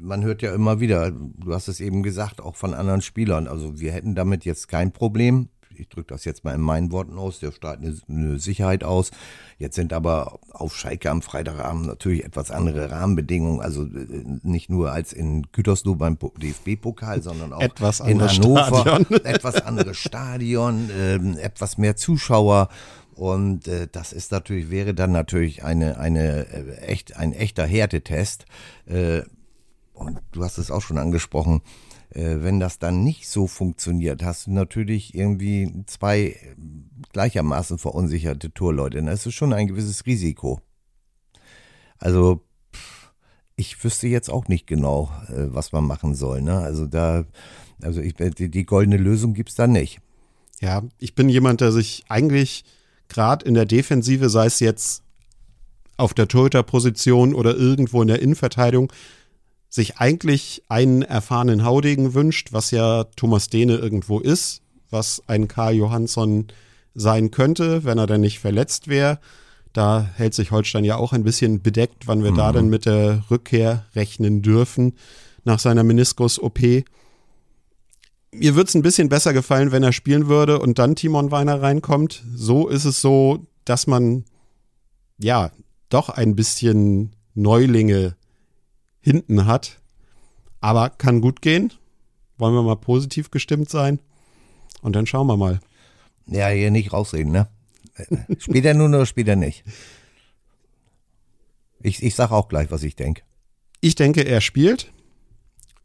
man 0.00 0.22
hört 0.24 0.42
ja 0.42 0.54
immer 0.54 0.80
wieder, 0.80 1.10
du 1.10 1.52
hast 1.52 1.68
es 1.68 1.80
eben 1.80 2.02
gesagt, 2.02 2.40
auch 2.40 2.56
von 2.56 2.74
anderen 2.74 3.02
Spielern. 3.02 3.48
Also 3.48 3.80
wir 3.80 3.92
hätten 3.92 4.14
damit 4.14 4.44
jetzt 4.44 4.68
kein 4.68 4.92
Problem 4.92 5.48
ich 5.78 5.88
drücke 5.88 6.14
das 6.14 6.24
jetzt 6.24 6.44
mal 6.44 6.54
in 6.54 6.60
meinen 6.60 6.92
Worten 6.92 7.18
aus, 7.18 7.40
der 7.40 7.52
strahlt 7.52 7.80
eine, 7.80 7.96
eine, 8.08 8.38
Sicherheit 8.38 8.84
aus. 8.84 9.10
Jetzt 9.58 9.76
sind 9.76 9.92
aber 9.92 10.38
auf 10.50 10.76
Schalke 10.76 11.10
am 11.10 11.22
Freitagabend 11.22 11.86
natürlich 11.86 12.24
etwas 12.24 12.50
andere 12.50 12.90
Rahmenbedingungen, 12.90 13.60
also 13.60 13.84
äh, 13.84 14.24
nicht 14.42 14.70
nur 14.70 14.92
als 14.92 15.12
in 15.12 15.46
Gütersloh 15.52 15.94
beim 15.94 16.18
DFB-Pokal, 16.18 17.22
sondern 17.22 17.52
auch 17.52 17.60
etwas 17.60 18.00
in 18.00 18.20
Hannover, 18.20 18.66
Stadion. 18.66 19.20
etwas 19.24 19.56
anderes 19.62 19.96
Stadion, 19.96 20.90
äh, 20.90 21.16
etwas 21.40 21.78
mehr 21.78 21.96
Zuschauer. 21.96 22.68
Und 23.14 23.66
äh, 23.66 23.88
das 23.90 24.12
ist 24.12 24.30
natürlich, 24.30 24.70
wäre 24.70 24.92
dann 24.92 25.10
natürlich 25.10 25.64
eine, 25.64 25.98
eine 25.98 26.46
äh, 26.48 26.76
echt, 26.82 27.16
ein 27.16 27.32
echter 27.32 27.66
Härtetest. 27.66 28.44
Äh, 28.86 29.22
und 29.96 30.20
du 30.32 30.44
hast 30.44 30.58
es 30.58 30.70
auch 30.70 30.82
schon 30.82 30.98
angesprochen, 30.98 31.62
äh, 32.10 32.36
wenn 32.40 32.60
das 32.60 32.78
dann 32.78 33.02
nicht 33.02 33.28
so 33.28 33.46
funktioniert, 33.46 34.22
hast 34.22 34.46
du 34.46 34.52
natürlich 34.52 35.14
irgendwie 35.14 35.84
zwei 35.86 36.36
gleichermaßen 37.12 37.78
verunsicherte 37.78 38.52
Torleute. 38.52 39.02
Das 39.02 39.26
ist 39.26 39.34
schon 39.34 39.52
ein 39.52 39.66
gewisses 39.66 40.06
Risiko. 40.06 40.60
Also 41.98 42.42
ich 43.56 43.82
wüsste 43.82 44.06
jetzt 44.06 44.28
auch 44.28 44.48
nicht 44.48 44.66
genau, 44.66 45.10
äh, 45.28 45.46
was 45.48 45.72
man 45.72 45.84
machen 45.84 46.14
soll. 46.14 46.42
Ne? 46.42 46.58
Also 46.58 46.86
da, 46.86 47.24
also 47.82 48.00
ich, 48.00 48.14
die, 48.14 48.50
die 48.50 48.66
goldene 48.66 48.98
Lösung 48.98 49.32
gibt 49.34 49.48
es 49.48 49.54
da 49.54 49.66
nicht. 49.66 50.00
Ja, 50.60 50.82
ich 50.98 51.14
bin 51.14 51.28
jemand, 51.28 51.60
der 51.60 51.72
sich 51.72 52.04
eigentlich 52.08 52.64
gerade 53.08 53.46
in 53.46 53.54
der 53.54 53.66
Defensive, 53.66 54.28
sei 54.28 54.46
es 54.46 54.60
jetzt 54.60 55.02
auf 55.96 56.12
der 56.12 56.28
Torhüterposition 56.28 57.34
oder 57.34 57.56
irgendwo 57.56 58.02
in 58.02 58.08
der 58.08 58.20
Innenverteidigung, 58.20 58.92
sich 59.76 59.98
eigentlich 59.98 60.64
einen 60.68 61.02
erfahrenen 61.02 61.64
Haudegen 61.64 62.14
wünscht, 62.14 62.48
was 62.50 62.72
ja 62.72 63.04
Thomas 63.14 63.48
Dehne 63.48 63.76
irgendwo 63.76 64.18
ist, 64.18 64.62
was 64.90 65.22
ein 65.28 65.46
Karl 65.48 65.74
Johansson 65.74 66.48
sein 66.94 67.30
könnte, 67.30 67.84
wenn 67.84 67.98
er 67.98 68.06
denn 68.06 68.22
nicht 68.22 68.40
verletzt 68.40 68.88
wäre. 68.88 69.20
Da 69.72 70.10
hält 70.14 70.34
sich 70.34 70.50
Holstein 70.50 70.84
ja 70.84 70.96
auch 70.96 71.12
ein 71.12 71.24
bisschen 71.24 71.62
bedeckt, 71.62 72.06
wann 72.06 72.24
wir 72.24 72.32
mhm. 72.32 72.36
da 72.36 72.52
denn 72.52 72.68
mit 72.68 72.86
der 72.86 73.24
Rückkehr 73.30 73.84
rechnen 73.94 74.40
dürfen 74.42 74.94
nach 75.44 75.58
seiner 75.58 75.84
Meniskus-OP. 75.84 76.58
Mir 78.32 78.54
würde 78.54 78.68
es 78.68 78.74
ein 78.74 78.82
bisschen 78.82 79.10
besser 79.10 79.34
gefallen, 79.34 79.72
wenn 79.72 79.82
er 79.82 79.92
spielen 79.92 80.26
würde 80.26 80.58
und 80.58 80.78
dann 80.78 80.96
Timon 80.96 81.30
Weiner 81.30 81.60
reinkommt. 81.60 82.24
So 82.34 82.66
ist 82.66 82.86
es 82.86 83.02
so, 83.02 83.46
dass 83.66 83.86
man 83.86 84.24
ja 85.18 85.50
doch 85.90 86.08
ein 86.08 86.34
bisschen 86.34 87.12
Neulinge 87.34 88.16
hinten 89.06 89.46
hat. 89.46 89.80
Aber 90.60 90.90
kann 90.90 91.20
gut 91.20 91.40
gehen. 91.42 91.72
Wollen 92.38 92.54
wir 92.54 92.62
mal 92.62 92.76
positiv 92.76 93.30
gestimmt 93.30 93.70
sein? 93.70 94.00
Und 94.82 94.96
dann 94.96 95.06
schauen 95.06 95.28
wir 95.28 95.36
mal. 95.36 95.60
Ja, 96.26 96.48
hier 96.48 96.72
nicht 96.72 96.92
rausreden, 96.92 97.30
ne? 97.30 97.48
Spielt 98.38 98.64
er 98.64 98.74
nun 98.74 98.92
oder 98.92 99.06
spielt 99.06 99.28
er 99.28 99.36
nicht? 99.36 99.62
Ich, 101.80 102.02
ich 102.02 102.16
sage 102.16 102.34
auch 102.34 102.48
gleich, 102.48 102.72
was 102.72 102.82
ich 102.82 102.96
denke. 102.96 103.22
Ich 103.80 103.94
denke, 103.94 104.22
er 104.22 104.40
spielt, 104.40 104.92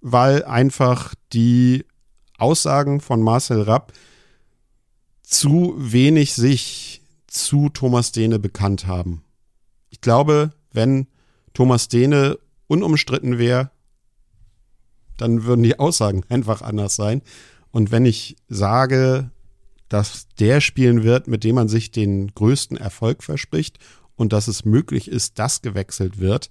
weil 0.02 0.44
einfach 0.44 1.14
die 1.32 1.86
Aussagen 2.40 3.02
von 3.02 3.22
Marcel 3.22 3.62
Rapp 3.62 3.94
zu 5.22 5.76
wenig 5.78 6.34
sich 6.34 7.04
zu 7.28 7.70
Thomas 7.70 8.12
Dehne 8.12 8.40
bekannt 8.40 8.88
haben. 8.88 9.24
Ich 9.92 10.02
glaube, 10.02 10.52
wenn 10.72 11.06
Thomas 11.54 11.88
Dehne 11.88 12.40
unumstritten 12.72 13.38
wäre, 13.38 13.70
dann 15.18 15.44
würden 15.44 15.64
die 15.64 15.78
Aussagen 15.78 16.24
einfach 16.30 16.62
anders 16.62 16.96
sein. 16.96 17.22
Und 17.72 17.92
wenn 17.92 18.06
ich 18.06 18.38
sage, 18.48 19.30
dass 19.90 20.28
der 20.40 20.62
spielen 20.62 21.04
wird, 21.04 21.28
mit 21.28 21.44
dem 21.44 21.56
man 21.56 21.68
sich 21.68 21.92
den 21.92 22.34
größten 22.34 22.78
Erfolg 22.78 23.24
verspricht 23.24 23.78
und 24.16 24.34
dass 24.34 24.48
es 24.48 24.64
möglich 24.64 25.10
ist, 25.10 25.38
dass 25.38 25.62
gewechselt 25.62 26.20
wird, 26.20 26.50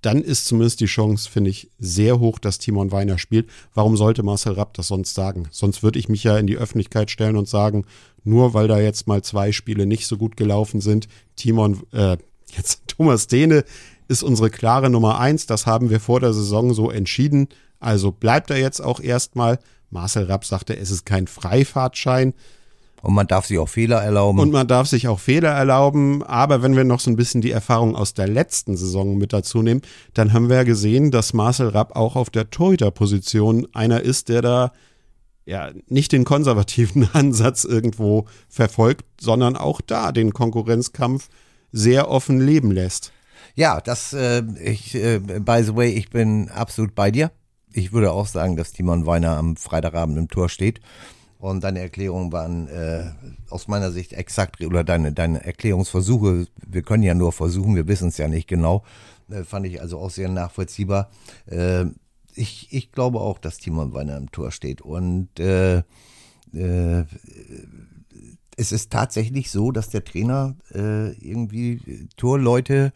dann 0.00 0.22
ist 0.22 0.46
zumindest 0.46 0.80
die 0.80 0.86
Chance, 0.86 1.28
finde 1.28 1.50
ich, 1.50 1.70
sehr 1.78 2.20
hoch, 2.20 2.38
dass 2.38 2.58
Timon 2.58 2.92
Weiner 2.92 3.18
spielt. 3.18 3.48
Warum 3.74 3.96
sollte 3.96 4.22
Marcel 4.22 4.52
Rapp 4.52 4.74
das 4.74 4.88
sonst 4.88 5.14
sagen? 5.14 5.48
Sonst 5.50 5.82
würde 5.82 5.98
ich 5.98 6.08
mich 6.08 6.22
ja 6.22 6.38
in 6.38 6.46
die 6.46 6.56
Öffentlichkeit 6.56 7.10
stellen 7.10 7.36
und 7.36 7.48
sagen, 7.48 7.84
nur 8.22 8.54
weil 8.54 8.68
da 8.68 8.78
jetzt 8.78 9.08
mal 9.08 9.22
zwei 9.22 9.50
Spiele 9.50 9.86
nicht 9.86 10.06
so 10.06 10.16
gut 10.16 10.36
gelaufen 10.36 10.80
sind, 10.80 11.08
Timon, 11.34 11.82
äh, 11.92 12.16
jetzt 12.56 12.82
Thomas 12.86 13.26
Dehne 13.26 13.64
ist 14.08 14.22
unsere 14.22 14.50
klare 14.50 14.90
Nummer 14.90 15.20
eins. 15.20 15.46
Das 15.46 15.66
haben 15.66 15.90
wir 15.90 16.00
vor 16.00 16.20
der 16.20 16.32
Saison 16.32 16.74
so 16.74 16.90
entschieden. 16.90 17.48
Also 17.78 18.10
bleibt 18.10 18.50
er 18.50 18.58
jetzt 18.58 18.80
auch 18.80 19.00
erstmal. 19.00 19.58
Marcel 19.90 20.24
Rapp 20.24 20.44
sagte, 20.44 20.76
es 20.76 20.90
ist 20.90 21.06
kein 21.06 21.26
Freifahrtschein. 21.26 22.34
Und 23.00 23.14
man 23.14 23.28
darf 23.28 23.46
sich 23.46 23.58
auch 23.58 23.68
Fehler 23.68 24.02
erlauben. 24.02 24.40
Und 24.40 24.50
man 24.50 24.66
darf 24.66 24.88
sich 24.88 25.06
auch 25.06 25.20
Fehler 25.20 25.50
erlauben. 25.50 26.22
Aber 26.24 26.62
wenn 26.62 26.74
wir 26.74 26.84
noch 26.84 27.00
so 27.00 27.10
ein 27.10 27.16
bisschen 27.16 27.40
die 27.40 27.52
Erfahrung 27.52 27.94
aus 27.94 28.12
der 28.12 28.26
letzten 28.26 28.76
Saison 28.76 29.16
mit 29.16 29.32
dazu 29.32 29.62
nehmen, 29.62 29.82
dann 30.14 30.32
haben 30.32 30.48
wir 30.48 30.56
ja 30.56 30.64
gesehen, 30.64 31.10
dass 31.10 31.32
Marcel 31.32 31.68
Rapp 31.68 31.94
auch 31.94 32.16
auf 32.16 32.30
der 32.30 32.50
Torhüterposition 32.50 33.68
einer 33.72 34.00
ist, 34.00 34.28
der 34.28 34.42
da 34.42 34.72
ja 35.46 35.70
nicht 35.86 36.12
den 36.12 36.24
konservativen 36.24 37.08
Ansatz 37.12 37.64
irgendwo 37.64 38.26
verfolgt, 38.48 39.04
sondern 39.20 39.56
auch 39.56 39.80
da 39.80 40.12
den 40.12 40.32
Konkurrenzkampf 40.32 41.28
sehr 41.70 42.10
offen 42.10 42.40
leben 42.40 42.72
lässt. 42.72 43.12
Ja, 43.58 43.80
das, 43.80 44.12
äh, 44.12 44.44
ich, 44.62 44.94
äh, 44.94 45.18
by 45.18 45.64
the 45.64 45.74
way, 45.74 45.90
ich 45.90 46.10
bin 46.10 46.48
absolut 46.48 46.94
bei 46.94 47.10
dir. 47.10 47.32
Ich 47.72 47.92
würde 47.92 48.12
auch 48.12 48.28
sagen, 48.28 48.54
dass 48.54 48.70
Timon 48.70 49.04
Weiner 49.04 49.36
am 49.36 49.56
Freitagabend 49.56 50.16
im 50.16 50.28
Tor 50.28 50.48
steht. 50.48 50.80
Und 51.40 51.64
deine 51.64 51.80
Erklärungen 51.80 52.30
waren 52.30 52.68
äh, 52.68 53.10
aus 53.50 53.66
meiner 53.66 53.90
Sicht 53.90 54.12
exakt, 54.12 54.60
oder 54.60 54.84
deine, 54.84 55.12
deine 55.12 55.44
Erklärungsversuche, 55.44 56.46
wir 56.68 56.82
können 56.82 57.02
ja 57.02 57.14
nur 57.14 57.32
versuchen, 57.32 57.74
wir 57.74 57.88
wissen 57.88 58.10
es 58.10 58.18
ja 58.18 58.28
nicht 58.28 58.46
genau, 58.46 58.84
äh, 59.28 59.42
fand 59.42 59.66
ich 59.66 59.80
also 59.80 59.98
auch 59.98 60.10
sehr 60.10 60.28
nachvollziehbar. 60.28 61.10
Äh, 61.46 61.86
ich, 62.36 62.68
ich 62.70 62.92
glaube 62.92 63.18
auch, 63.18 63.40
dass 63.40 63.58
Timon 63.58 63.92
Weiner 63.92 64.18
im 64.18 64.30
Tor 64.30 64.52
steht. 64.52 64.82
Und 64.82 65.40
äh, 65.40 65.78
äh, 66.52 67.04
es 68.56 68.70
ist 68.70 68.92
tatsächlich 68.92 69.50
so, 69.50 69.72
dass 69.72 69.88
der 69.88 70.04
Trainer 70.04 70.54
äh, 70.72 71.10
irgendwie 71.14 72.08
Torleute 72.16 72.92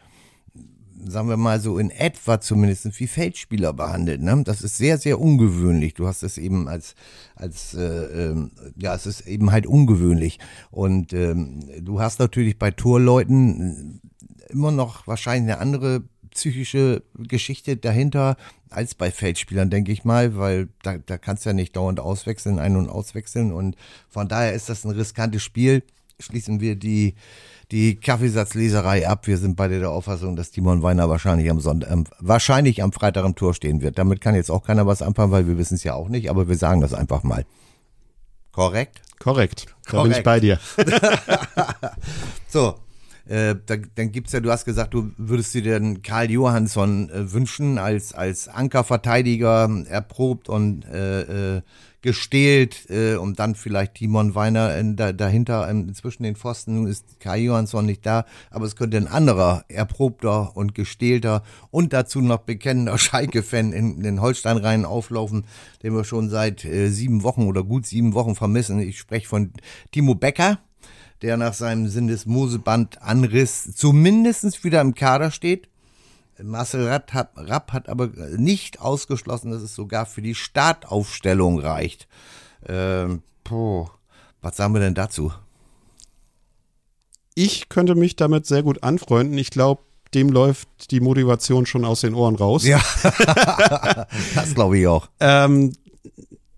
sagen 1.04 1.28
wir 1.28 1.36
mal 1.36 1.60
so 1.60 1.78
in 1.78 1.90
etwa 1.90 2.40
zumindest 2.40 2.98
wie 2.98 3.06
Feldspieler 3.06 3.72
behandelt. 3.72 4.22
Ne? 4.22 4.42
Das 4.44 4.62
ist 4.62 4.76
sehr, 4.76 4.98
sehr 4.98 5.20
ungewöhnlich. 5.20 5.94
Du 5.94 6.06
hast 6.06 6.22
es 6.22 6.38
eben 6.38 6.68
als, 6.68 6.94
als 7.34 7.74
äh, 7.74 7.82
ähm, 7.82 8.52
ja, 8.76 8.94
es 8.94 9.06
ist 9.06 9.22
eben 9.22 9.50
halt 9.50 9.66
ungewöhnlich. 9.66 10.38
Und 10.70 11.12
ähm, 11.12 11.68
du 11.80 12.00
hast 12.00 12.18
natürlich 12.18 12.58
bei 12.58 12.70
Torleuten 12.70 14.00
immer 14.48 14.70
noch 14.70 15.06
wahrscheinlich 15.06 15.52
eine 15.52 15.60
andere 15.60 16.02
psychische 16.30 17.02
Geschichte 17.18 17.76
dahinter 17.76 18.36
als 18.70 18.94
bei 18.94 19.10
Feldspielern, 19.10 19.68
denke 19.68 19.92
ich 19.92 20.04
mal, 20.04 20.36
weil 20.36 20.68
da, 20.82 20.96
da 20.96 21.18
kannst 21.18 21.44
du 21.44 21.50
ja 21.50 21.54
nicht 21.54 21.76
dauernd 21.76 22.00
auswechseln, 22.00 22.58
ein- 22.58 22.76
und 22.76 22.88
auswechseln. 22.88 23.52
Und 23.52 23.76
von 24.08 24.28
daher 24.28 24.54
ist 24.54 24.68
das 24.68 24.84
ein 24.84 24.92
riskantes 24.92 25.42
Spiel 25.42 25.82
schließen 26.22 26.60
wir 26.60 26.76
die, 26.76 27.14
die 27.72 27.96
Kaffeesatzleserei 27.96 29.08
ab. 29.08 29.26
Wir 29.26 29.38
sind 29.38 29.56
beide 29.56 29.80
der 29.80 29.90
Auffassung, 29.90 30.36
dass 30.36 30.50
Timon 30.50 30.82
Weiner 30.82 31.08
wahrscheinlich 31.08 31.50
am 31.50 31.58
Sonntag, 31.58 31.90
ähm, 31.90 32.04
wahrscheinlich 32.20 32.82
am 32.82 32.92
Freitag 32.92 33.24
im 33.24 33.34
Tor 33.34 33.54
stehen 33.54 33.80
wird. 33.80 33.98
Damit 33.98 34.20
kann 34.20 34.34
jetzt 34.34 34.50
auch 34.50 34.62
keiner 34.62 34.86
was 34.86 35.00
anfangen, 35.00 35.32
weil 35.32 35.48
wir 35.48 35.56
wissen 35.56 35.74
es 35.74 35.82
ja 35.82 35.94
auch 35.94 36.08
nicht, 36.08 36.28
aber 36.28 36.48
wir 36.48 36.56
sagen 36.56 36.82
das 36.82 36.92
einfach 36.92 37.22
mal. 37.22 37.46
Korrekt? 38.52 39.00
Korrekt. 39.18 39.66
Da 39.86 39.90
Korrekt. 39.90 40.10
bin 40.10 40.18
ich 40.18 40.22
bei 40.22 40.38
dir. 40.38 40.60
so, 42.48 42.74
äh, 43.26 43.54
da, 43.66 43.76
dann 43.94 44.12
gibt's 44.12 44.32
ja, 44.32 44.40
du 44.40 44.50
hast 44.50 44.64
gesagt, 44.64 44.94
du 44.94 45.12
würdest 45.16 45.54
dir 45.54 45.62
den 45.62 46.02
Karl 46.02 46.30
Johansson 46.30 47.10
äh, 47.10 47.32
wünschen 47.32 47.78
als, 47.78 48.12
als 48.12 48.48
Ankerverteidiger, 48.48 49.84
erprobt 49.88 50.48
und 50.48 50.84
äh, 50.86 51.56
äh, 51.56 51.62
gestählt 52.02 52.90
äh, 52.90 53.14
und 53.14 53.38
dann 53.38 53.54
vielleicht 53.54 53.94
Timon 53.94 54.34
Weiner 54.34 54.76
in, 54.76 54.96
da, 54.96 55.12
dahinter 55.12 55.68
in, 55.70 55.94
zwischen 55.94 56.24
den 56.24 56.34
Pfosten. 56.34 56.86
Ist 56.86 57.20
Karl 57.20 57.38
Johansson 57.38 57.86
nicht 57.86 58.04
da, 58.04 58.26
aber 58.50 58.66
es 58.66 58.74
könnte 58.74 58.96
ein 58.96 59.06
anderer 59.06 59.64
erprobter 59.68 60.56
und 60.56 60.74
gestählter 60.74 61.44
und 61.70 61.92
dazu 61.92 62.20
noch 62.20 62.38
bekennender 62.38 62.98
Schalke-Fan 62.98 63.72
in 63.72 64.02
den 64.02 64.20
Holstein-Reihen 64.20 64.84
auflaufen, 64.84 65.44
den 65.84 65.94
wir 65.94 66.04
schon 66.04 66.28
seit 66.28 66.64
äh, 66.64 66.88
sieben 66.88 67.22
Wochen 67.22 67.46
oder 67.46 67.62
gut 67.62 67.86
sieben 67.86 68.14
Wochen 68.14 68.34
vermissen. 68.34 68.80
Ich 68.80 68.98
spreche 68.98 69.28
von 69.28 69.52
Timo 69.92 70.16
Becker 70.16 70.58
der 71.22 71.36
nach 71.36 71.54
seinem 71.54 71.88
Syndesmoseband-Anriss 71.88 73.74
zumindest 73.74 74.64
wieder 74.64 74.80
im 74.80 74.94
Kader 74.94 75.30
steht. 75.30 75.68
Marcel 76.42 76.88
Rapp 76.88 77.12
hat, 77.12 77.30
Rapp 77.36 77.72
hat 77.72 77.88
aber 77.88 78.08
nicht 78.36 78.80
ausgeschlossen, 78.80 79.52
dass 79.52 79.62
es 79.62 79.74
sogar 79.74 80.06
für 80.06 80.22
die 80.22 80.34
Startaufstellung 80.34 81.60
reicht. 81.60 82.08
Ähm, 82.66 83.22
puh, 83.44 83.88
was 84.40 84.56
sagen 84.56 84.74
wir 84.74 84.80
denn 84.80 84.94
dazu? 84.94 85.32
Ich 87.34 87.68
könnte 87.68 87.94
mich 87.94 88.16
damit 88.16 88.46
sehr 88.46 88.62
gut 88.62 88.82
anfreunden. 88.82 89.38
Ich 89.38 89.50
glaube, 89.50 89.82
dem 90.14 90.28
läuft 90.28 90.90
die 90.90 91.00
Motivation 91.00 91.64
schon 91.64 91.84
aus 91.84 92.00
den 92.00 92.14
Ohren 92.14 92.34
raus. 92.34 92.64
Ja, 92.64 92.82
das 94.34 94.54
glaube 94.54 94.78
ich 94.78 94.86
auch. 94.86 95.08
Ähm, 95.20 95.72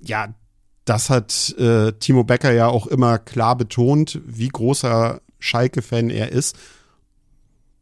ja, 0.00 0.34
das 0.84 1.10
hat 1.10 1.54
äh, 1.58 1.92
Timo 1.92 2.24
Becker 2.24 2.52
ja 2.52 2.68
auch 2.68 2.86
immer 2.86 3.18
klar 3.18 3.56
betont, 3.56 4.20
wie 4.26 4.48
großer 4.48 5.20
Schalke-Fan 5.38 6.10
er 6.10 6.32
ist. 6.32 6.56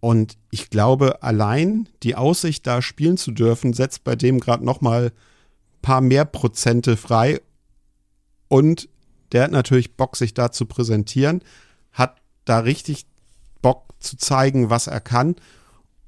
Und 0.00 0.37
ich 0.50 0.71
glaube, 0.71 1.23
allein 1.23 1.88
die 2.02 2.16
Aussicht, 2.16 2.66
da 2.66 2.82
spielen 2.82 3.16
zu 3.16 3.30
dürfen, 3.30 3.73
setzt 3.73 4.04
bei 4.04 4.16
dem 4.16 4.40
gerade 4.40 4.64
noch 4.64 4.80
mal 4.80 5.12
paar 5.80 6.00
mehr 6.00 6.25
Prozente 6.25 6.97
frei. 6.97 7.40
Und 8.49 8.88
der 9.32 9.44
hat 9.44 9.52
natürlich 9.52 9.97
Bock, 9.97 10.16
sich 10.16 10.35
da 10.35 10.52
zu 10.52 10.66
präsentieren, 10.66 11.42
hat 11.92 12.16
da 12.44 12.61
richtig 12.61 13.06
Bock 13.62 13.94
zu 14.00 14.16
zeigen, 14.16 14.71
was 14.71 14.87
er 14.87 15.00
kann. 15.00 15.37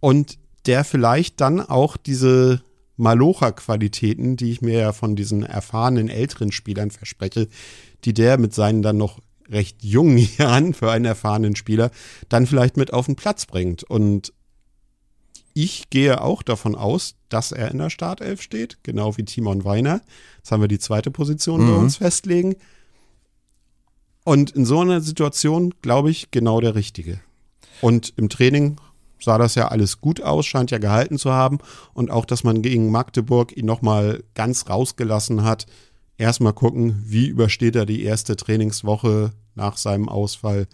Und 0.01 0.39
der 0.67 0.85
vielleicht 0.85 1.41
dann 1.41 1.61
auch 1.61 1.97
diese 1.97 2.63
Malocha-Qualitäten, 2.97 4.37
die 4.37 4.51
ich 4.51 4.61
mir 4.61 4.79
ja 4.79 4.93
von 4.93 5.17
diesen 5.17 5.43
erfahrenen 5.43 6.09
älteren 6.09 6.53
Spielern 6.53 6.91
verspreche, 6.91 7.49
die 8.05 8.15
der 8.15 8.39
mit 8.39 8.55
seinen 8.55 8.83
dann 8.83 8.97
noch 8.97 9.21
recht 9.49 9.83
jungen 9.83 10.19
Jahren 10.39 10.75
für 10.75 10.91
einen 10.91 11.05
erfahrenen 11.05 11.57
Spieler 11.57 11.91
dann 12.29 12.47
vielleicht 12.47 12.77
mit 12.77 12.93
auf 12.93 13.07
den 13.07 13.17
Platz 13.17 13.47
bringt. 13.47 13.83
Und 13.85 14.33
ich 15.55 15.91
gehe 15.91 16.21
auch 16.21 16.43
davon 16.43 16.75
aus, 16.75 17.15
dass 17.29 17.53
er 17.53 17.71
in 17.71 17.79
der 17.79 17.91
Startelf 17.91 18.43
steht, 18.43 18.79
genau 18.83 19.17
wie 19.17 19.25
Timon 19.25 19.65
Weiner. 19.65 20.01
Jetzt 20.39 20.51
haben 20.51 20.61
wir 20.61 20.69
die 20.69 20.81
zweite 20.81 21.11
Position 21.11 21.63
mhm. 21.63 21.71
bei 21.71 21.77
uns 21.77 21.97
festlegen. 21.97 22.57
Und 24.25 24.51
in 24.53 24.65
so 24.65 24.81
einer 24.81 25.01
Situation, 25.01 25.75
glaube 25.83 26.11
ich, 26.11 26.31
genau 26.31 26.61
der 26.61 26.75
Richtige. 26.75 27.21
Und 27.81 28.15
im 28.17 28.29
Training 28.29 28.79
sah 29.25 29.39
das 29.39 29.55
ja 29.55 29.69
alles 29.69 30.01
gut 30.01 30.23
aus, 30.23 30.47
scheint 30.47 30.71
ja 30.71 30.79
gehalten 30.79 31.19
zu 31.19 31.33
haben. 31.33 31.59
Und 31.93 32.11
auch, 32.11 32.25
dass 32.25 32.45
man 32.45 32.63
gegen 32.63 32.91
Magdeburg 32.91 33.57
ihn 33.57 33.67
nochmal 33.67 34.23
ganz 34.35 34.69
rausgelassen 34.69 35.45
hat. 35.45 35.67
Erstmal 36.17 36.53
gucken, 36.53 37.03
wie 37.05 37.27
übersteht 37.27 37.77
er 37.77 37.87
die 37.87 38.05
erste 38.05 38.37
Trainingswoche 38.37 39.33
nach 39.55 39.77
seinem 39.77 40.09
Ausfall. 40.09 40.67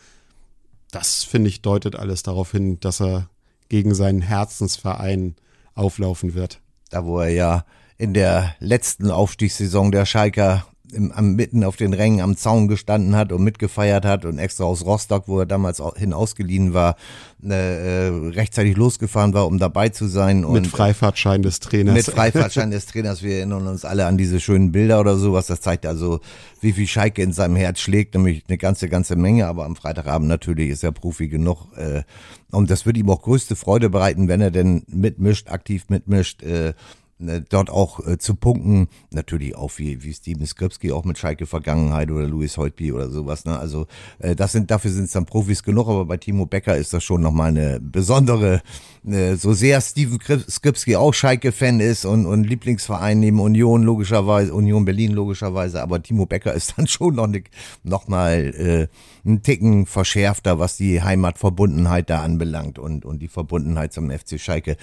Das, 0.90 1.24
finde 1.24 1.48
ich, 1.48 1.62
deutet 1.62 1.96
alles 1.96 2.22
darauf 2.22 2.51
hin, 2.51 2.81
dass 2.81 3.01
er 3.01 3.29
gegen 3.68 3.94
seinen 3.94 4.20
Herzensverein 4.20 5.37
auflaufen 5.74 6.35
wird. 6.35 6.61
Da, 6.90 7.07
wo 7.07 7.20
er 7.20 7.31
ja 7.31 7.64
in 7.96 8.14
der 8.14 8.55
letzten 8.59 9.11
Aufstiegssaison 9.11 9.92
der 9.92 10.05
Schalker 10.05 10.66
im, 10.92 11.12
am, 11.12 11.35
mitten 11.35 11.64
auf 11.64 11.76
den 11.76 11.92
Rängen 11.92 12.20
am 12.20 12.37
Zaun 12.37 12.68
gestanden 12.68 13.16
hat 13.16 13.33
und 13.33 13.42
mitgefeiert 13.42 14.05
hat 14.05 14.24
und 14.24 14.38
extra 14.38 14.64
aus 14.64 14.85
Rostock, 14.85 15.24
wo 15.26 15.40
er 15.40 15.46
damals 15.46 15.83
hin 15.96 16.12
ausgeliehen 16.12 16.74
war, 16.74 16.96
äh, 17.42 17.55
rechtzeitig 17.55 18.76
losgefahren 18.76 19.33
war, 19.33 19.46
um 19.46 19.59
dabei 19.59 19.88
zu 19.88 20.07
sein. 20.07 20.44
Und 20.44 20.53
mit 20.53 20.66
Freifahrtschein 20.66 21.42
des 21.42 21.61
Trainers. 21.61 21.94
Mit 21.94 22.05
Freifahrtschein 22.05 22.70
des 22.70 22.87
Trainers. 22.87 23.22
Wir 23.22 23.37
erinnern 23.37 23.66
uns 23.66 23.85
alle 23.85 24.07
an 24.07 24.18
diese 24.18 24.40
schönen 24.40 24.72
Bilder 24.72 25.00
oder 25.00 25.16
sowas. 25.16 25.46
Das 25.46 25.61
zeigt 25.61 25.87
also, 25.87 26.20
wie 26.61 26.72
viel 26.72 26.87
Schalke 26.87 27.22
in 27.22 27.33
seinem 27.33 27.57
Herz 27.57 27.81
schlägt, 27.81 28.14
nämlich 28.14 28.44
eine 28.48 28.59
ganze, 28.59 28.88
ganze 28.88 29.16
Menge. 29.16 29.46
Aber 29.46 29.64
am 29.64 29.76
Freitagabend 29.76 30.29
natürlich 30.29 30.70
ist 30.70 30.85
er 30.85 30.92
Profi 30.92 31.29
genug. 31.29 31.66
Äh, 31.76 32.03
und 32.50 32.70
das 32.70 32.85
wird 32.85 32.96
ihm 32.96 33.09
auch 33.11 33.22
größte 33.22 33.57
Freude 33.57 33.90
bereiten, 33.90 34.29
wenn 34.29 34.40
er 34.40 34.50
denn 34.50 34.83
mitmischt, 34.88 35.50
aktiv 35.50 35.85
mitmischt. 35.88 36.42
Äh, 36.42 36.74
Ne, 37.22 37.44
dort 37.46 37.68
auch 37.68 38.06
äh, 38.06 38.16
zu 38.16 38.35
punkten. 38.35 38.88
Natürlich 39.11 39.54
auch 39.54 39.72
wie, 39.76 40.02
wie 40.02 40.14
Steven 40.14 40.46
Skripski, 40.46 40.90
auch 40.90 41.04
mit 41.04 41.18
Schalke 41.18 41.44
Vergangenheit 41.44 42.11
oder 42.11 42.26
Louis 42.26 42.56
Holtby 42.56 42.92
oder 42.92 43.11
sowas. 43.11 43.44
Ne? 43.44 43.59
Also 43.59 43.87
äh, 44.20 44.35
das 44.35 44.52
sind, 44.52 44.70
dafür 44.70 44.90
sind 44.90 45.04
es 45.04 45.12
dann 45.12 45.26
Profis 45.26 45.62
genug, 45.62 45.87
aber 45.88 46.06
bei 46.06 46.16
Timo 46.16 46.46
Becker 46.46 46.78
ist 46.78 46.94
das 46.94 47.04
schon 47.04 47.20
nochmal 47.20 47.48
eine 47.48 47.78
besondere, 47.78 48.62
äh, 49.06 49.35
so 49.35 49.52
sehr 49.52 49.83
Steven 49.83 50.18
Skripski 50.48 50.96
auch 50.96 51.12
Schalke-Fan 51.12 51.80
ist 51.80 52.06
und, 52.06 52.24
und 52.24 52.44
Lieblingsverein 52.44 53.20
neben 53.20 53.38
Union 53.38 53.83
logischerweise, 53.83 54.54
Union 54.54 54.87
Berlin 54.87 55.12
logischerweise, 55.12 55.83
aber 55.83 56.02
Timo 56.02 56.24
Becker 56.24 56.54
ist 56.54 56.78
dann 56.78 56.87
schon 56.87 57.16
noch, 57.16 57.26
ne, 57.26 57.42
noch 57.83 58.09
mal 58.09 58.54
äh, 58.56 59.28
ein 59.28 59.42
Ticken 59.42 59.85
verschärfter, 59.85 60.59
was 60.59 60.78
die 60.78 61.02
Heimatverbundenheit 61.02 62.09
da 62.09 62.22
anbelangt 62.22 62.78
und, 62.78 63.04
und 63.04 63.20
die 63.20 63.28
Verbundenheit 63.28 63.92
zum 63.92 64.11
FC 64.11 64.40
Schalke. 64.40 64.78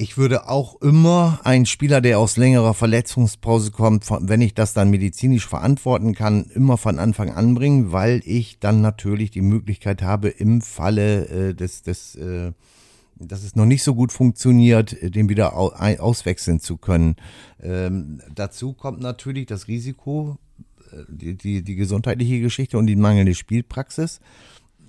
Ich 0.00 0.16
würde 0.16 0.48
auch 0.48 0.80
immer 0.80 1.40
einen 1.44 1.66
Spieler, 1.66 2.00
der 2.00 2.18
aus 2.18 2.38
längerer 2.38 2.72
Verletzungspause 2.72 3.70
kommt, 3.70 4.06
wenn 4.08 4.40
ich 4.40 4.54
das 4.54 4.72
dann 4.72 4.88
medizinisch 4.88 5.46
verantworten 5.46 6.14
kann, 6.14 6.46
immer 6.54 6.78
von 6.78 6.98
Anfang 6.98 7.28
an 7.28 7.54
bringen, 7.54 7.92
weil 7.92 8.22
ich 8.24 8.58
dann 8.60 8.80
natürlich 8.80 9.30
die 9.30 9.42
Möglichkeit 9.42 10.00
habe, 10.00 10.30
im 10.30 10.62
Falle 10.62 11.26
äh, 11.28 11.54
des, 11.54 11.82
des 11.82 12.14
äh, 12.14 12.52
dass 13.16 13.44
es 13.44 13.56
noch 13.56 13.66
nicht 13.66 13.82
so 13.82 13.94
gut 13.94 14.10
funktioniert, 14.10 14.94
äh, 15.02 15.10
den 15.10 15.28
wieder 15.28 15.54
auswechseln 15.54 16.60
zu 16.60 16.78
können. 16.78 17.16
Ähm, 17.62 18.22
dazu 18.34 18.72
kommt 18.72 19.02
natürlich 19.02 19.44
das 19.44 19.68
Risiko, 19.68 20.38
äh, 20.92 21.04
die, 21.08 21.34
die, 21.34 21.62
die 21.62 21.74
gesundheitliche 21.74 22.40
Geschichte 22.40 22.78
und 22.78 22.86
die 22.86 22.96
mangelnde 22.96 23.34
Spielpraxis. 23.34 24.20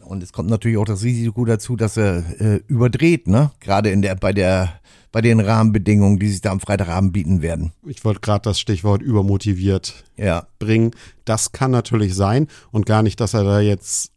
Und 0.06 0.24
es 0.24 0.32
kommt 0.32 0.50
natürlich 0.50 0.78
auch 0.78 0.86
das 0.86 1.04
Risiko 1.04 1.44
dazu, 1.44 1.76
dass 1.76 1.98
er 1.98 2.24
äh, 2.40 2.62
überdreht, 2.68 3.28
ne? 3.28 3.52
Gerade 3.60 3.92
in 3.92 4.02
der 4.02 4.16
bei 4.16 4.32
der 4.32 4.80
bei 5.12 5.22
den 5.22 5.40
Rahmenbedingungen, 5.40 6.20
die 6.20 6.30
sich 6.30 6.42
da 6.42 6.52
am 6.52 6.60
Freitagabend 6.60 7.12
bieten 7.14 7.42
werden. 7.42 7.74
Ich 7.86 8.06
wollte 8.06 8.22
gerade 8.22 8.44
das 8.44 8.60
Stichwort 8.60 9.02
übermotiviert 9.02 10.04
ja. 10.18 10.48
bringen. 10.60 10.92
Das 11.26 11.52
kann 11.52 11.72
natürlich 11.72 12.16
sein 12.16 12.48
und 12.72 12.86
gar 12.86 13.04
nicht, 13.04 13.20
dass 13.20 13.34
er 13.34 13.44
da 13.44 13.60
jetzt 13.60 14.12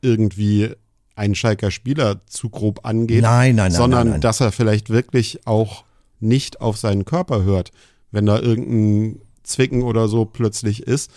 irgendwie 0.00 0.70
einen 1.14 1.34
Schalker 1.34 1.70
Spieler 1.70 2.26
zu 2.26 2.50
grob 2.50 2.84
angeht, 2.84 3.22
nein, 3.22 3.54
nein, 3.54 3.70
nein, 3.70 3.70
sondern 3.70 4.20
dass 4.20 4.40
er 4.40 4.50
vielleicht 4.50 4.90
wirklich 4.90 5.46
auch 5.46 5.84
nicht 6.18 6.60
auf 6.60 6.78
seinen 6.78 7.04
Körper 7.04 7.44
hört, 7.44 7.70
wenn 8.10 8.26
da 8.26 8.38
irgendein 8.38 9.20
Zwicken 9.42 9.82
oder 9.82 10.08
so 10.08 10.24
plötzlich 10.24 10.82
ist 10.84 11.10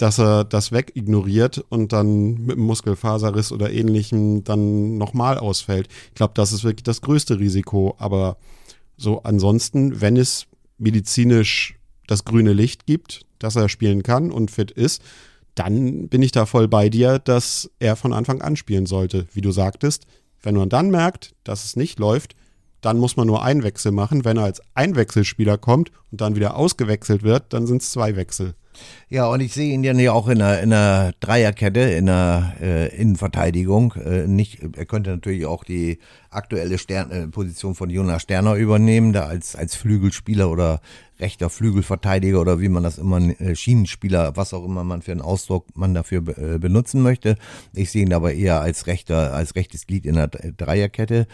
dass 0.00 0.18
er 0.18 0.44
das 0.44 0.72
wegignoriert 0.72 1.62
und 1.68 1.92
dann 1.92 2.46
mit 2.46 2.56
einem 2.56 2.64
Muskelfaserriss 2.64 3.52
oder 3.52 3.70
ähnlichem 3.70 4.44
dann 4.44 4.96
nochmal 4.96 5.36
ausfällt. 5.36 5.88
Ich 6.08 6.14
glaube, 6.14 6.32
das 6.34 6.52
ist 6.52 6.64
wirklich 6.64 6.84
das 6.84 7.02
größte 7.02 7.38
Risiko. 7.38 7.96
Aber 7.98 8.38
so 8.96 9.22
ansonsten, 9.24 10.00
wenn 10.00 10.16
es 10.16 10.46
medizinisch 10.78 11.78
das 12.06 12.24
grüne 12.24 12.54
Licht 12.54 12.86
gibt, 12.86 13.26
dass 13.38 13.56
er 13.56 13.68
spielen 13.68 14.02
kann 14.02 14.30
und 14.30 14.50
fit 14.50 14.70
ist, 14.70 15.02
dann 15.54 16.08
bin 16.08 16.22
ich 16.22 16.32
da 16.32 16.46
voll 16.46 16.66
bei 16.66 16.88
dir, 16.88 17.18
dass 17.18 17.70
er 17.78 17.94
von 17.94 18.14
Anfang 18.14 18.40
an 18.40 18.56
spielen 18.56 18.86
sollte. 18.86 19.26
Wie 19.34 19.42
du 19.42 19.52
sagtest, 19.52 20.06
wenn 20.40 20.56
man 20.56 20.70
dann 20.70 20.88
merkt, 20.88 21.34
dass 21.44 21.66
es 21.66 21.76
nicht 21.76 21.98
läuft, 21.98 22.34
dann 22.80 22.96
muss 22.96 23.18
man 23.18 23.26
nur 23.26 23.42
einen 23.42 23.64
Wechsel 23.64 23.92
machen. 23.92 24.24
Wenn 24.24 24.38
er 24.38 24.44
als 24.44 24.62
Einwechselspieler 24.72 25.58
kommt 25.58 25.90
und 26.10 26.22
dann 26.22 26.36
wieder 26.36 26.56
ausgewechselt 26.56 27.22
wird, 27.22 27.52
dann 27.52 27.66
sind 27.66 27.82
es 27.82 27.90
zwei 27.90 28.16
Wechsel. 28.16 28.54
Ja, 29.08 29.26
und 29.26 29.40
ich 29.40 29.52
sehe 29.52 29.72
ihn 29.74 29.82
ja 29.82 30.12
auch 30.12 30.28
in 30.28 30.40
einer, 30.40 30.60
in 30.60 30.72
einer 30.72 31.12
Dreierkette, 31.18 31.80
in 31.80 32.08
einer 32.08 32.54
äh, 32.60 32.96
Innenverteidigung. 32.96 33.94
Äh, 33.94 34.28
nicht, 34.28 34.60
er 34.76 34.86
könnte 34.86 35.10
natürlich 35.10 35.46
auch 35.46 35.64
die 35.64 35.98
aktuelle 36.30 36.78
Stern, 36.78 37.10
äh, 37.10 37.26
Position 37.26 37.74
von 37.74 37.90
Jonas 37.90 38.22
Sterner 38.22 38.54
übernehmen, 38.54 39.12
da 39.12 39.26
als, 39.26 39.56
als 39.56 39.74
Flügelspieler 39.74 40.48
oder 40.48 40.80
rechter 41.18 41.50
Flügelverteidiger 41.50 42.40
oder 42.40 42.60
wie 42.60 42.68
man 42.68 42.82
das 42.82 42.98
immer, 42.98 43.18
äh, 43.40 43.56
Schienenspieler, 43.56 44.36
was 44.36 44.54
auch 44.54 44.64
immer 44.64 44.84
man 44.84 45.02
für 45.02 45.12
einen 45.12 45.20
Ausdruck 45.20 45.66
man 45.74 45.92
dafür 45.92 46.22
äh, 46.38 46.58
benutzen 46.58 47.02
möchte. 47.02 47.36
Ich 47.74 47.90
sehe 47.90 48.02
ihn 48.02 48.12
aber 48.12 48.32
eher 48.32 48.60
als 48.60 48.86
rechter, 48.86 49.34
als 49.34 49.56
rechtes 49.56 49.86
Glied 49.86 50.06
in 50.06 50.14
der 50.14 50.28
Dreierkette, 50.28 51.26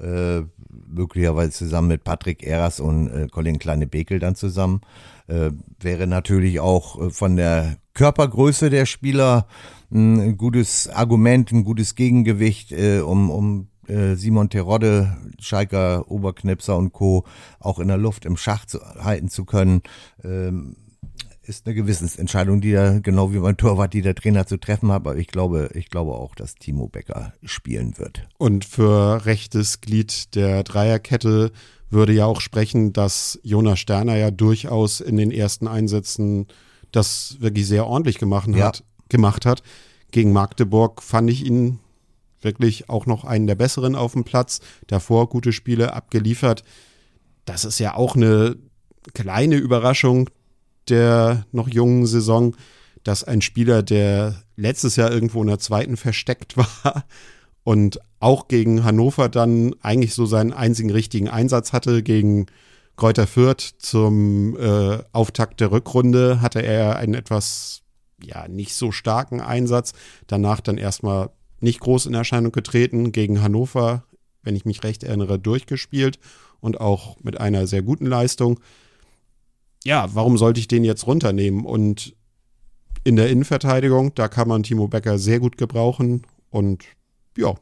äh, 0.00 0.42
möglicherweise 0.86 1.52
zusammen 1.52 1.88
mit 1.88 2.04
Patrick 2.04 2.42
Eras 2.42 2.78
und 2.78 3.08
äh, 3.08 3.28
Colin 3.28 3.58
Kleine-Bekel 3.58 4.18
dann 4.18 4.34
zusammen. 4.34 4.82
Äh, 5.26 5.50
wäre 5.80 6.06
natürlich 6.06 6.60
auch 6.60 7.00
äh, 7.00 7.10
von 7.10 7.36
der 7.36 7.76
Körpergröße 7.94 8.70
der 8.70 8.86
Spieler 8.86 9.46
ein 9.90 10.38
gutes 10.38 10.88
Argument, 10.88 11.52
ein 11.52 11.64
gutes 11.64 11.94
Gegengewicht, 11.94 12.72
äh, 12.72 13.00
um, 13.00 13.30
um 13.30 13.68
Simon 14.14 14.48
Terodde, 14.48 15.18
Schalker, 15.40 16.08
Oberknipser 16.08 16.76
und 16.78 16.92
Co. 16.92 17.26
auch 17.58 17.80
in 17.80 17.88
der 17.88 17.98
Luft 17.98 18.24
im 18.24 18.36
Schach 18.36 18.64
zu, 18.64 18.78
halten 18.80 19.28
zu 19.28 19.44
können. 19.44 19.82
Ähm, 20.22 20.76
ist 21.42 21.66
eine 21.66 21.74
Gewissensentscheidung, 21.74 22.60
die 22.60 22.72
da 22.72 22.98
genau 23.00 23.32
wie 23.32 23.38
beim 23.38 23.56
Torwart, 23.56 23.92
die 23.92 24.02
der 24.02 24.14
Trainer 24.14 24.46
zu 24.46 24.56
treffen 24.58 24.90
hat. 24.90 24.96
Aber 24.96 25.16
ich 25.16 25.26
glaube, 25.26 25.70
ich 25.74 25.90
glaube 25.90 26.12
auch, 26.12 26.34
dass 26.34 26.54
Timo 26.54 26.88
Becker 26.88 27.32
spielen 27.42 27.98
wird. 27.98 28.28
Und 28.38 28.64
für 28.64 29.26
rechtes 29.26 29.80
Glied 29.80 30.34
der 30.34 30.62
Dreierkette 30.62 31.52
würde 31.92 32.12
ja 32.12 32.26
auch 32.26 32.40
sprechen, 32.40 32.92
dass 32.92 33.38
Jonas 33.42 33.78
Sterner 33.78 34.16
ja 34.16 34.30
durchaus 34.30 35.00
in 35.00 35.16
den 35.16 35.30
ersten 35.30 35.68
Einsätzen 35.68 36.46
das 36.90 37.36
wirklich 37.40 37.66
sehr 37.66 37.86
ordentlich 37.86 38.18
gemacht 38.18 38.48
hat. 38.54 38.78
Ja. 38.78 38.84
Gemacht 39.08 39.46
hat. 39.46 39.62
Gegen 40.10 40.32
Magdeburg 40.32 41.02
fand 41.02 41.30
ich 41.30 41.44
ihn 41.44 41.78
wirklich 42.40 42.88
auch 42.88 43.06
noch 43.06 43.24
einen 43.24 43.46
der 43.46 43.54
besseren 43.54 43.94
auf 43.94 44.12
dem 44.12 44.24
Platz. 44.24 44.60
Davor 44.86 45.28
gute 45.28 45.52
Spiele 45.52 45.92
abgeliefert. 45.94 46.64
Das 47.44 47.64
ist 47.64 47.78
ja 47.78 47.94
auch 47.94 48.16
eine 48.16 48.56
kleine 49.14 49.56
Überraschung 49.56 50.28
der 50.88 51.46
noch 51.52 51.68
jungen 51.68 52.06
Saison, 52.06 52.56
dass 53.04 53.24
ein 53.24 53.40
Spieler, 53.40 53.82
der 53.82 54.42
letztes 54.56 54.96
Jahr 54.96 55.10
irgendwo 55.10 55.40
in 55.42 55.48
der 55.48 55.58
zweiten 55.58 55.96
versteckt 55.96 56.56
war, 56.56 57.04
und 57.64 58.00
auch 58.20 58.48
gegen 58.48 58.84
Hannover 58.84 59.28
dann 59.28 59.74
eigentlich 59.80 60.14
so 60.14 60.26
seinen 60.26 60.52
einzigen 60.52 60.90
richtigen 60.90 61.28
Einsatz 61.28 61.72
hatte. 61.72 62.02
Gegen 62.02 62.46
Kräuter 62.96 63.26
Fürth 63.26 63.74
zum 63.78 64.56
äh, 64.56 64.98
Auftakt 65.12 65.60
der 65.60 65.72
Rückrunde 65.72 66.40
hatte 66.40 66.60
er 66.60 66.96
einen 66.96 67.14
etwas, 67.14 67.82
ja, 68.22 68.48
nicht 68.48 68.74
so 68.74 68.92
starken 68.92 69.40
Einsatz. 69.40 69.92
Danach 70.26 70.60
dann 70.60 70.78
erstmal 70.78 71.30
nicht 71.60 71.80
groß 71.80 72.06
in 72.06 72.14
Erscheinung 72.14 72.52
getreten. 72.52 73.12
Gegen 73.12 73.42
Hannover, 73.42 74.04
wenn 74.42 74.56
ich 74.56 74.64
mich 74.64 74.82
recht 74.82 75.04
erinnere, 75.04 75.38
durchgespielt 75.38 76.18
und 76.60 76.80
auch 76.80 77.16
mit 77.20 77.40
einer 77.40 77.66
sehr 77.66 77.82
guten 77.82 78.06
Leistung. 78.06 78.60
Ja, 79.84 80.08
warum 80.14 80.38
sollte 80.38 80.60
ich 80.60 80.68
den 80.68 80.84
jetzt 80.84 81.06
runternehmen? 81.06 81.64
Und 81.64 82.14
in 83.04 83.16
der 83.16 83.30
Innenverteidigung, 83.30 84.14
da 84.14 84.28
kann 84.28 84.46
man 84.46 84.62
Timo 84.62 84.86
Becker 84.86 85.18
sehr 85.18 85.40
gut 85.40 85.56
gebrauchen 85.56 86.22
und 86.50 86.84
ja. 87.36 87.54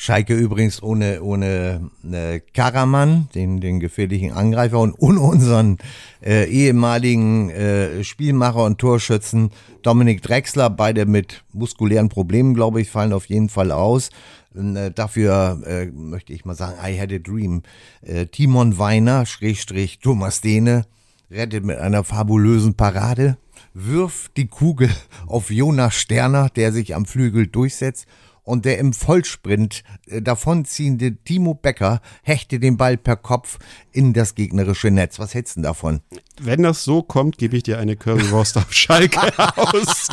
Schalke 0.00 0.34
übrigens 0.34 0.80
ohne, 0.80 1.22
ohne 1.22 1.90
äh, 2.08 2.38
Karaman, 2.54 3.28
den, 3.34 3.60
den 3.60 3.80
gefährlichen 3.80 4.30
Angreifer 4.30 4.78
und 4.78 4.94
ohne 4.96 5.18
unseren 5.18 5.78
äh, 6.24 6.44
ehemaligen 6.48 7.50
äh, 7.50 8.04
Spielmacher 8.04 8.62
und 8.62 8.78
Torschützen 8.78 9.50
Dominik 9.82 10.22
Drexler, 10.22 10.70
beide 10.70 11.04
mit 11.04 11.42
muskulären 11.52 12.10
Problemen, 12.10 12.54
glaube 12.54 12.80
ich, 12.80 12.90
fallen 12.90 13.12
auf 13.12 13.26
jeden 13.26 13.48
Fall 13.48 13.72
aus. 13.72 14.10
Äh, 14.54 14.92
dafür 14.92 15.60
äh, 15.66 15.86
möchte 15.86 16.32
ich 16.32 16.44
mal 16.44 16.54
sagen, 16.54 16.76
I 16.80 16.96
had 16.96 17.12
a 17.12 17.18
dream. 17.18 17.62
Äh, 18.00 18.26
Timon 18.26 18.78
Weiner, 18.78 19.26
Schrägstrich 19.26 19.98
Thomas 19.98 20.40
Dehne, 20.40 20.84
rettet 21.28 21.64
mit 21.64 21.78
einer 21.78 22.04
fabulösen 22.04 22.74
Parade 22.74 23.36
wirft 23.86 24.36
die 24.36 24.48
Kugel 24.48 24.90
auf 25.26 25.50
Jonas 25.50 25.94
Sterner, 25.94 26.48
der 26.50 26.72
sich 26.72 26.94
am 26.94 27.06
Flügel 27.06 27.46
durchsetzt 27.46 28.06
und 28.42 28.64
der 28.64 28.78
im 28.78 28.94
Vollsprint 28.94 29.84
äh, 30.06 30.22
davonziehende 30.22 31.16
Timo 31.16 31.54
Becker 31.54 32.00
hechte 32.22 32.58
den 32.58 32.78
Ball 32.78 32.96
per 32.96 33.16
Kopf 33.16 33.58
in 33.92 34.14
das 34.14 34.34
gegnerische 34.34 34.90
Netz. 34.90 35.18
Was 35.18 35.34
hältst 35.34 35.58
du 35.58 35.60
davon? 35.60 36.00
Wenn 36.40 36.62
das 36.62 36.82
so 36.82 37.02
kommt, 37.02 37.36
gebe 37.36 37.58
ich 37.58 37.64
dir 37.64 37.78
eine 37.78 37.94
Currywurst 37.94 38.56
auf 38.56 38.72
Schalke 38.72 39.20
aus. 39.56 40.08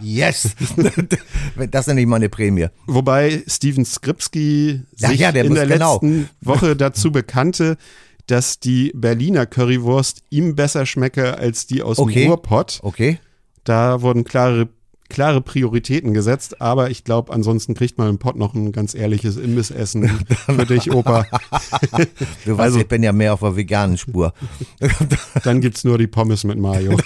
yes! 0.00 0.54
das 1.70 1.80
ist 1.80 1.88
nämlich 1.88 2.06
meine 2.06 2.28
Prämie. 2.28 2.68
Wobei 2.86 3.42
Steven 3.46 3.84
Skripski 3.84 4.82
sich 4.94 5.18
ja, 5.18 5.30
ja, 5.30 5.40
in 5.40 5.54
der 5.54 5.66
genau. 5.66 5.94
letzten 5.94 6.28
Woche 6.42 6.76
dazu 6.76 7.10
bekannte, 7.10 7.78
dass 8.28 8.60
die 8.60 8.92
Berliner 8.94 9.46
Currywurst 9.46 10.22
ihm 10.30 10.54
besser 10.54 10.86
schmecke 10.86 11.38
als 11.38 11.66
die 11.66 11.82
aus 11.82 11.98
okay. 11.98 12.24
dem 12.24 12.28
Ruhrpott. 12.30 12.78
Okay. 12.82 13.18
Da 13.64 14.02
wurden 14.02 14.24
klare, 14.24 14.68
klare 15.08 15.40
Prioritäten 15.40 16.12
gesetzt, 16.12 16.60
aber 16.60 16.90
ich 16.90 17.04
glaube, 17.04 17.32
ansonsten 17.32 17.74
kriegt 17.74 17.98
man 17.98 18.10
im 18.10 18.18
Pott 18.18 18.36
noch 18.36 18.54
ein 18.54 18.70
ganz 18.72 18.94
ehrliches 18.94 19.36
Imbissessen 19.36 20.08
für 20.46 20.66
dich, 20.66 20.92
Opa. 20.92 21.26
du 22.44 22.52
weißt, 22.52 22.60
also, 22.60 22.80
ich 22.80 22.88
bin 22.88 23.02
ja 23.02 23.12
mehr 23.12 23.32
auf 23.32 23.40
der 23.40 23.56
veganen 23.56 23.96
Spur. 23.96 24.34
Dann 25.44 25.60
gibt 25.60 25.78
es 25.78 25.84
nur 25.84 25.96
die 25.96 26.06
Pommes 26.06 26.44
mit 26.44 26.58
Mayo. 26.58 26.98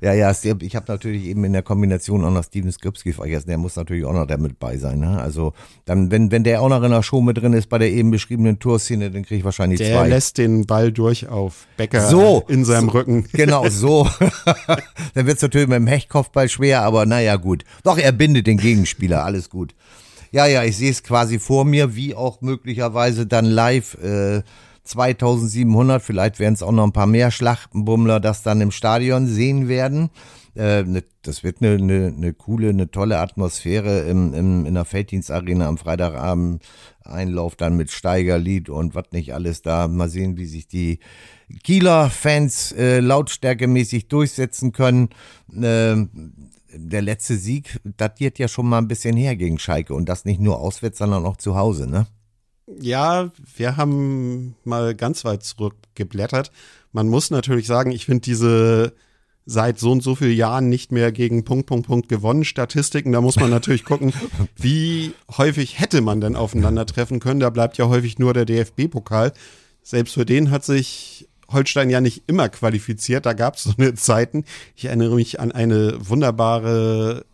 Ja, 0.00 0.12
ja, 0.12 0.30
ich 0.30 0.76
habe 0.76 0.84
natürlich 0.88 1.24
eben 1.24 1.44
in 1.44 1.52
der 1.52 1.62
Kombination 1.62 2.24
auch 2.24 2.30
noch 2.30 2.44
Steven 2.44 2.70
Skripski 2.70 3.12
vergessen. 3.12 3.48
Der 3.48 3.58
muss 3.58 3.76
natürlich 3.76 4.04
auch 4.04 4.12
noch 4.12 4.26
damit 4.26 4.58
bei 4.58 4.76
sein. 4.76 5.00
Ne? 5.00 5.20
Also 5.20 5.52
dann, 5.84 6.10
wenn, 6.10 6.30
wenn 6.30 6.44
der 6.44 6.62
auch 6.62 6.68
noch 6.68 6.82
in 6.82 6.90
der 6.90 7.02
Show 7.02 7.20
mit 7.20 7.38
drin 7.38 7.52
ist 7.52 7.68
bei 7.68 7.78
der 7.78 7.90
eben 7.90 8.10
beschriebenen 8.10 8.58
Tourszene, 8.58 9.10
dann 9.10 9.22
kriege 9.24 9.38
ich 9.38 9.44
wahrscheinlich 9.44 9.78
der 9.78 9.88
zwei. 9.94 10.00
Der 10.00 10.08
lässt 10.08 10.38
den 10.38 10.66
Ball 10.66 10.92
durch 10.92 11.28
auf 11.28 11.66
Becker 11.76 12.08
so, 12.08 12.44
in 12.48 12.64
seinem 12.64 12.90
so, 12.90 12.92
Rücken. 12.92 13.26
Genau, 13.32 13.68
so. 13.68 14.08
dann 15.14 15.26
wird 15.26 15.36
es 15.36 15.42
natürlich 15.42 15.68
mit 15.68 15.76
dem 15.76 15.86
Hechtkopfball 15.86 16.48
schwer, 16.48 16.82
aber 16.82 17.06
naja, 17.06 17.36
gut. 17.36 17.64
Doch, 17.84 17.98
er 17.98 18.12
bindet 18.12 18.46
den 18.46 18.58
Gegenspieler, 18.58 19.24
alles 19.24 19.48
gut. 19.50 19.74
Ja, 20.30 20.46
ja, 20.46 20.64
ich 20.64 20.76
sehe 20.76 20.90
es 20.90 21.02
quasi 21.02 21.38
vor 21.38 21.64
mir, 21.64 21.94
wie 21.94 22.14
auch 22.14 22.42
möglicherweise 22.42 23.26
dann 23.26 23.46
live 23.46 23.94
äh, 24.02 24.42
2700, 24.88 26.02
vielleicht 26.02 26.38
werden 26.38 26.54
es 26.54 26.62
auch 26.62 26.72
noch 26.72 26.84
ein 26.84 26.92
paar 26.92 27.06
mehr 27.06 27.30
Schlachtenbummler, 27.30 28.20
das 28.20 28.42
dann 28.42 28.60
im 28.60 28.70
Stadion 28.70 29.26
sehen 29.26 29.68
werden. 29.68 30.10
Äh, 30.56 30.82
ne, 30.82 31.04
das 31.22 31.44
wird 31.44 31.62
eine, 31.62 31.74
eine, 31.74 32.12
eine 32.16 32.32
coole, 32.32 32.70
eine 32.70 32.90
tolle 32.90 33.18
Atmosphäre 33.18 34.00
im, 34.08 34.34
im, 34.34 34.66
in 34.66 34.74
der 34.74 34.84
Felddienstarena 34.84 35.68
am 35.68 35.78
Freitagabend. 35.78 36.64
Einlauf 37.04 37.54
dann 37.54 37.76
mit 37.76 37.90
Steigerlied 37.90 38.68
und 38.68 38.94
was 38.94 39.12
nicht 39.12 39.32
alles 39.32 39.62
da. 39.62 39.86
Mal 39.88 40.08
sehen, 40.08 40.36
wie 40.36 40.46
sich 40.46 40.66
die 40.66 40.98
Kieler 41.62 42.10
Fans 42.10 42.72
äh, 42.72 43.00
lautstärkemäßig 43.00 44.08
durchsetzen 44.08 44.72
können. 44.72 45.10
Äh, 45.54 45.96
der 46.74 47.02
letzte 47.02 47.36
Sieg 47.36 47.80
datiert 47.96 48.38
ja 48.38 48.48
schon 48.48 48.68
mal 48.68 48.78
ein 48.78 48.88
bisschen 48.88 49.16
her 49.16 49.36
gegen 49.36 49.58
Schalke 49.58 49.94
und 49.94 50.08
das 50.08 50.24
nicht 50.24 50.40
nur 50.40 50.58
auswärts, 50.60 50.98
sondern 50.98 51.24
auch 51.24 51.36
zu 51.36 51.56
Hause, 51.56 51.88
ne? 51.88 52.06
Ja, 52.80 53.30
wir 53.56 53.76
haben 53.76 54.54
mal 54.64 54.94
ganz 54.94 55.24
weit 55.24 55.42
zurückgeblättert. 55.42 56.50
Man 56.92 57.08
muss 57.08 57.30
natürlich 57.30 57.66
sagen, 57.66 57.90
ich 57.90 58.06
finde 58.06 58.22
diese 58.22 58.92
seit 59.46 59.78
so 59.78 59.92
und 59.92 60.02
so 60.02 60.14
vielen 60.14 60.36
Jahren 60.36 60.68
nicht 60.68 60.92
mehr 60.92 61.10
gegen 61.10 61.42
Punkt, 61.42 61.66
Punkt, 61.66 61.86
Punkt 61.86 62.08
gewonnen 62.10 62.44
Statistiken. 62.44 63.12
Da 63.12 63.22
muss 63.22 63.36
man 63.36 63.48
natürlich 63.48 63.84
gucken, 63.84 64.12
wie 64.56 65.14
häufig 65.38 65.80
hätte 65.80 66.02
man 66.02 66.20
denn 66.20 66.36
aufeinandertreffen 66.36 67.18
können. 67.18 67.40
Da 67.40 67.48
bleibt 67.48 67.78
ja 67.78 67.88
häufig 67.88 68.18
nur 68.18 68.34
der 68.34 68.44
DFB-Pokal. 68.44 69.32
Selbst 69.82 70.12
für 70.12 70.26
den 70.26 70.50
hat 70.50 70.64
sich 70.64 71.28
Holstein 71.50 71.88
ja 71.88 72.02
nicht 72.02 72.24
immer 72.26 72.50
qualifiziert. 72.50 73.24
Da 73.24 73.32
gab 73.32 73.56
es 73.56 73.62
so 73.62 73.72
eine 73.78 73.94
Zeiten. 73.94 74.44
Ich 74.76 74.84
erinnere 74.84 75.14
mich 75.14 75.40
an 75.40 75.50
eine 75.50 75.96
wunderbare 75.98 77.24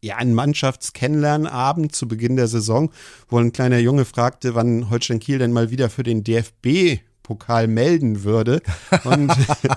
ja, 0.00 0.16
ein 0.16 0.34
Mannschaftskennenlernabend 0.34 1.94
zu 1.94 2.06
Beginn 2.06 2.36
der 2.36 2.48
Saison, 2.48 2.90
wo 3.28 3.38
ein 3.38 3.52
kleiner 3.52 3.78
Junge 3.78 4.04
fragte, 4.04 4.54
wann 4.54 4.90
Holstein 4.90 5.20
Kiel 5.20 5.38
denn 5.38 5.52
mal 5.52 5.70
wieder 5.70 5.90
für 5.90 6.02
den 6.02 6.24
DFB 6.24 7.00
Pokal 7.28 7.66
melden 7.66 8.24
würde. 8.24 8.62
Und 9.04 9.30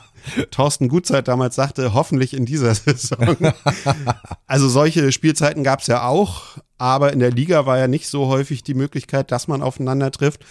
Thorsten 0.52 0.88
Gutzeit 0.88 1.28
damals 1.28 1.56
sagte, 1.56 1.94
hoffentlich 1.94 2.34
in 2.34 2.46
dieser 2.46 2.74
Saison. 2.76 3.36
Also 4.48 4.70
solche 4.70 5.12
Spielzeiten 5.12 5.64
gab 5.64 5.82
es 5.82 5.88
ja 5.88 6.08
auch, 6.08 6.58
aber 6.78 7.12
in 7.12 7.20
der 7.20 7.32
Liga 7.32 7.66
war 7.66 7.78
ja 7.78 7.90
nicht 7.90 8.08
so 8.08 8.28
häufig 8.28 8.64
die 8.64 8.74
Möglichkeit, 8.74 9.32
dass 9.32 9.50
man 9.50 9.62
aufeinander 9.62 10.12
trifft. 10.12 10.46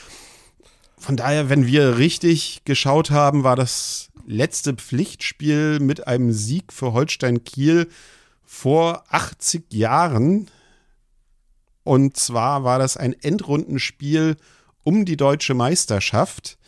Von 0.98 1.16
daher, 1.16 1.48
wenn 1.48 1.66
wir 1.66 1.96
richtig 1.96 2.60
geschaut 2.66 3.10
haben, 3.10 3.44
war 3.44 3.56
das 3.56 4.10
letzte 4.26 4.74
Pflichtspiel 4.74 5.80
mit 5.80 6.06
einem 6.06 6.32
Sieg 6.32 6.70
für 6.70 6.92
Holstein 6.92 7.44
Kiel 7.44 7.88
vor 8.52 9.04
80 9.08 9.72
Jahren. 9.72 10.50
Und 11.84 12.16
zwar 12.16 12.64
war 12.64 12.80
das 12.80 12.96
ein 12.96 13.14
Endrundenspiel 13.14 14.36
um 14.82 15.04
die 15.04 15.16
deutsche 15.16 15.54
Meisterschaft. 15.54 16.58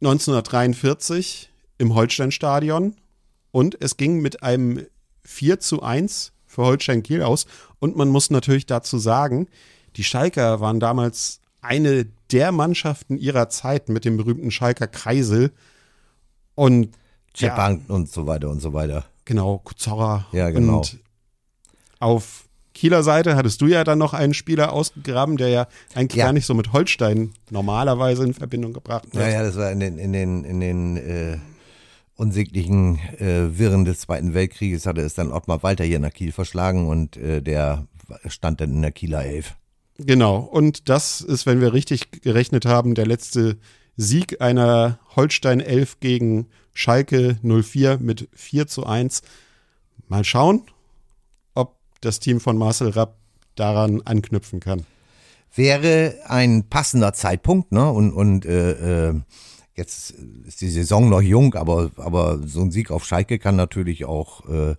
1943 0.00 1.50
im 1.78 1.94
Holsteinstadion 1.94 2.96
und 3.52 3.80
es 3.80 3.96
ging 3.96 4.20
mit 4.20 4.42
einem 4.42 4.84
4 5.22 5.60
zu 5.60 5.82
1 5.82 6.32
für 6.46 6.64
Holstein 6.64 7.04
Kiel 7.04 7.22
aus. 7.22 7.46
Und 7.78 7.96
man 7.96 8.08
muss 8.08 8.28
natürlich 8.28 8.66
dazu 8.66 8.98
sagen, 8.98 9.46
die 9.96 10.04
Schalker 10.04 10.60
waren 10.60 10.80
damals 10.80 11.40
eine 11.62 12.06
der 12.32 12.50
Mannschaften 12.50 13.18
ihrer 13.18 13.48
Zeit 13.50 13.88
mit 13.88 14.04
dem 14.04 14.16
berühmten 14.16 14.50
Schalker 14.50 14.88
Kreisel. 14.88 15.52
Und 16.56 16.98
Japan 17.36 17.84
ja, 17.88 17.94
und 17.94 18.10
so 18.10 18.26
weiter 18.26 18.50
und 18.50 18.60
so 18.60 18.72
weiter. 18.72 19.06
Genau, 19.24 19.58
Kuzorra. 19.58 20.26
Ja, 20.32 20.50
genau. 20.50 20.78
Und 20.78 20.98
auf 21.98 22.44
Kieler 22.74 23.02
Seite 23.02 23.36
hattest 23.36 23.60
du 23.60 23.66
ja 23.66 23.84
dann 23.84 23.98
noch 23.98 24.14
einen 24.14 24.34
Spieler 24.34 24.72
ausgegraben, 24.72 25.36
der 25.36 25.48
ja 25.48 25.66
eigentlich 25.94 26.18
ja. 26.18 26.26
gar 26.26 26.32
nicht 26.32 26.44
so 26.44 26.54
mit 26.54 26.72
Holstein 26.72 27.32
normalerweise 27.50 28.24
in 28.24 28.34
Verbindung 28.34 28.72
gebracht 28.72 29.14
wird. 29.14 29.24
Ja, 29.24 29.30
ja, 29.30 29.42
das 29.42 29.56
war 29.56 29.70
in 29.70 29.80
den, 29.80 29.96
in 29.96 30.12
den, 30.12 30.44
in 30.44 30.60
den 30.60 30.96
äh, 30.96 31.38
unsäglichen 32.16 32.98
äh, 33.18 33.56
Wirren 33.58 33.84
des 33.84 34.00
Zweiten 34.00 34.34
Weltkrieges 34.34 34.86
hatte 34.86 35.02
es 35.02 35.14
dann 35.14 35.32
Ottmar 35.32 35.62
Walter 35.62 35.84
hier 35.84 36.00
nach 36.00 36.12
Kiel 36.12 36.32
verschlagen 36.32 36.88
und 36.88 37.16
äh, 37.16 37.40
der 37.40 37.86
stand 38.26 38.60
dann 38.60 38.72
in 38.72 38.82
der 38.82 38.92
Kieler 38.92 39.24
Elf. 39.24 39.54
Genau, 39.98 40.38
und 40.38 40.88
das 40.88 41.20
ist, 41.20 41.46
wenn 41.46 41.60
wir 41.60 41.72
richtig 41.72 42.10
gerechnet 42.22 42.66
haben, 42.66 42.96
der 42.96 43.06
letzte 43.06 43.56
Sieg 43.96 44.40
einer 44.40 44.98
Holstein 45.14 45.60
11 45.60 46.00
gegen 46.00 46.48
Schalke 46.74 47.38
04 47.42 47.98
mit 47.98 48.28
4 48.34 48.66
zu 48.66 48.84
1. 48.84 49.22
Mal 50.08 50.24
schauen, 50.24 50.62
ob 51.54 51.76
das 52.00 52.20
Team 52.20 52.40
von 52.40 52.58
Marcel 52.58 52.90
Rapp 52.90 53.16
daran 53.54 54.02
anknüpfen 54.02 54.60
kann. 54.60 54.84
Wäre 55.54 56.16
ein 56.26 56.68
passender 56.68 57.12
Zeitpunkt, 57.12 57.70
ne? 57.70 57.88
Und, 57.88 58.12
und 58.12 58.44
äh, 58.44 59.10
äh, 59.10 59.20
jetzt 59.76 60.14
ist 60.46 60.60
die 60.60 60.70
Saison 60.70 61.08
noch 61.08 61.20
jung, 61.22 61.54
aber, 61.54 61.92
aber 61.96 62.40
so 62.44 62.60
ein 62.60 62.72
Sieg 62.72 62.90
auf 62.90 63.04
Schalke 63.04 63.38
kann 63.38 63.54
natürlich 63.54 64.04
auch 64.04 64.48
äh, 64.48 64.74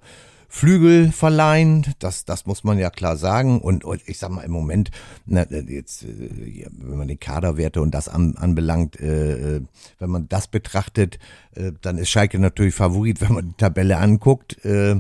Flügel 0.56 1.12
verleihen, 1.12 1.86
das, 2.00 2.24
das 2.24 2.46
muss 2.46 2.64
man 2.64 2.80
ja 2.80 2.90
klar 2.90 3.18
sagen. 3.18 3.60
Und, 3.60 3.84
und 3.84 4.02
ich 4.06 4.20
sag 4.20 4.32
mal, 4.32 4.44
im 4.44 4.52
Moment, 4.52 4.90
na, 5.26 5.46
jetzt, 5.52 6.04
äh, 6.04 6.66
wenn 6.72 6.98
man 6.98 7.10
die 7.10 7.18
Kaderwerte 7.18 7.82
und 7.82 7.92
das 7.92 8.08
an, 8.08 8.38
anbelangt, 8.38 8.98
äh, 9.02 9.58
äh, 9.58 9.62
wenn 10.00 10.10
man 10.10 10.30
das 10.30 10.48
betrachtet, 10.48 11.20
äh, 11.56 11.74
dann 11.82 11.98
ist 11.98 12.10
Schalke 12.10 12.40
natürlich 12.40 12.74
Favorit. 12.74 13.20
Wenn 13.26 13.34
man 13.34 13.48
die 13.50 13.58
Tabelle 13.58 13.98
anguckt, 13.98 14.64
äh, 14.64 14.92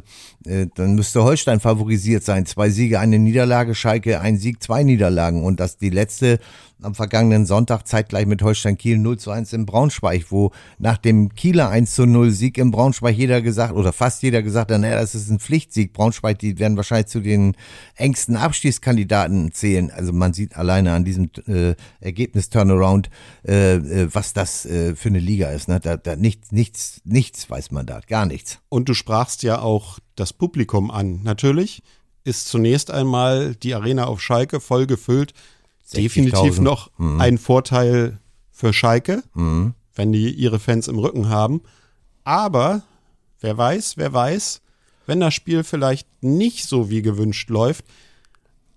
äh, 0.45 0.67
dann 0.75 0.95
müsste 0.95 1.23
Holstein 1.23 1.61
favorisiert 1.61 2.25
sein. 2.25 2.45
Zwei 2.45 2.69
Siege, 2.69 2.99
eine 2.99 3.17
Niederlage, 3.17 3.75
Schalke 3.75 4.19
ein 4.19 4.37
Sieg, 4.37 4.61
zwei 4.61 4.83
Niederlagen. 4.83 5.41
Und 5.41 5.61
das 5.61 5.77
die 5.77 5.89
letzte 5.89 6.39
am 6.81 6.95
vergangenen 6.95 7.45
Sonntag 7.45 7.87
zeitgleich 7.87 8.25
mit 8.25 8.41
Holstein 8.41 8.77
Kiel 8.77 8.97
0 8.97 9.17
zu 9.17 9.31
1 9.31 9.53
in 9.53 9.65
Braunschweig, 9.65 10.25
wo 10.29 10.51
nach 10.77 10.97
dem 10.97 11.33
Kieler 11.33 11.69
1 11.69 11.95
zu 11.95 12.05
0 12.05 12.31
Sieg 12.31 12.57
in 12.57 12.71
Braunschweig 12.71 13.15
jeder 13.15 13.41
gesagt 13.41 13.73
oder 13.73 13.93
fast 13.93 14.23
jeder 14.23 14.43
gesagt 14.43 14.71
hat, 14.71 14.79
naja, 14.79 14.99
das 14.99 15.15
ist 15.15 15.29
ein 15.29 15.39
Pflichtsieg. 15.39 15.93
Braunschweig, 15.93 16.39
die 16.39 16.59
werden 16.59 16.77
wahrscheinlich 16.77 17.07
zu 17.07 17.21
den 17.21 17.55
engsten 17.95 18.35
Abstiegskandidaten 18.35 19.51
zählen. 19.51 19.89
Also 19.91 20.13
man 20.13 20.33
sieht 20.33 20.57
alleine 20.57 20.93
an 20.93 21.05
diesem 21.05 21.29
äh, 21.47 21.75
Ergebnis-Turnaround, 22.01 23.09
äh, 23.47 23.75
äh, 23.75 24.09
was 24.13 24.33
das 24.33 24.65
äh, 24.65 24.95
für 24.95 25.09
eine 25.09 25.19
Liga 25.19 25.49
ist. 25.49 25.67
Ne? 25.67 25.79
Da, 25.79 25.97
da 25.97 26.15
nichts, 26.15 26.51
nichts, 26.51 27.01
nichts 27.05 27.49
weiß 27.49 27.71
man 27.71 27.85
da, 27.85 28.01
gar 28.07 28.25
nichts. 28.25 28.59
Und 28.69 28.89
du 28.89 28.93
sprachst 28.93 29.43
ja 29.43 29.59
auch 29.59 29.99
das 30.15 30.33
Publikum 30.33 30.91
an. 30.91 31.21
Natürlich 31.23 31.83
ist 32.25 32.47
zunächst 32.47 32.91
einmal 32.91 33.55
die 33.55 33.75
Arena 33.75 34.05
auf 34.05 34.21
Schalke 34.21 34.59
voll 34.59 34.87
gefüllt 34.87 35.33
definitiv 35.93 36.59
noch 36.59 36.91
mhm. 36.97 37.21
ein 37.21 37.37
Vorteil 37.37 38.19
für 38.51 38.73
Schalke, 38.73 39.23
mhm. 39.33 39.73
wenn 39.93 40.11
die 40.11 40.31
ihre 40.31 40.59
Fans 40.59 40.87
im 40.87 40.99
Rücken 40.99 41.29
haben. 41.29 41.61
Aber 42.23 42.83
wer 43.39 43.57
weiß, 43.57 43.97
wer 43.97 44.13
weiß, 44.13 44.61
wenn 45.05 45.19
das 45.19 45.33
Spiel 45.33 45.63
vielleicht 45.63 46.07
nicht 46.21 46.67
so 46.67 46.89
wie 46.89 47.01
gewünscht 47.01 47.49
läuft, 47.49 47.85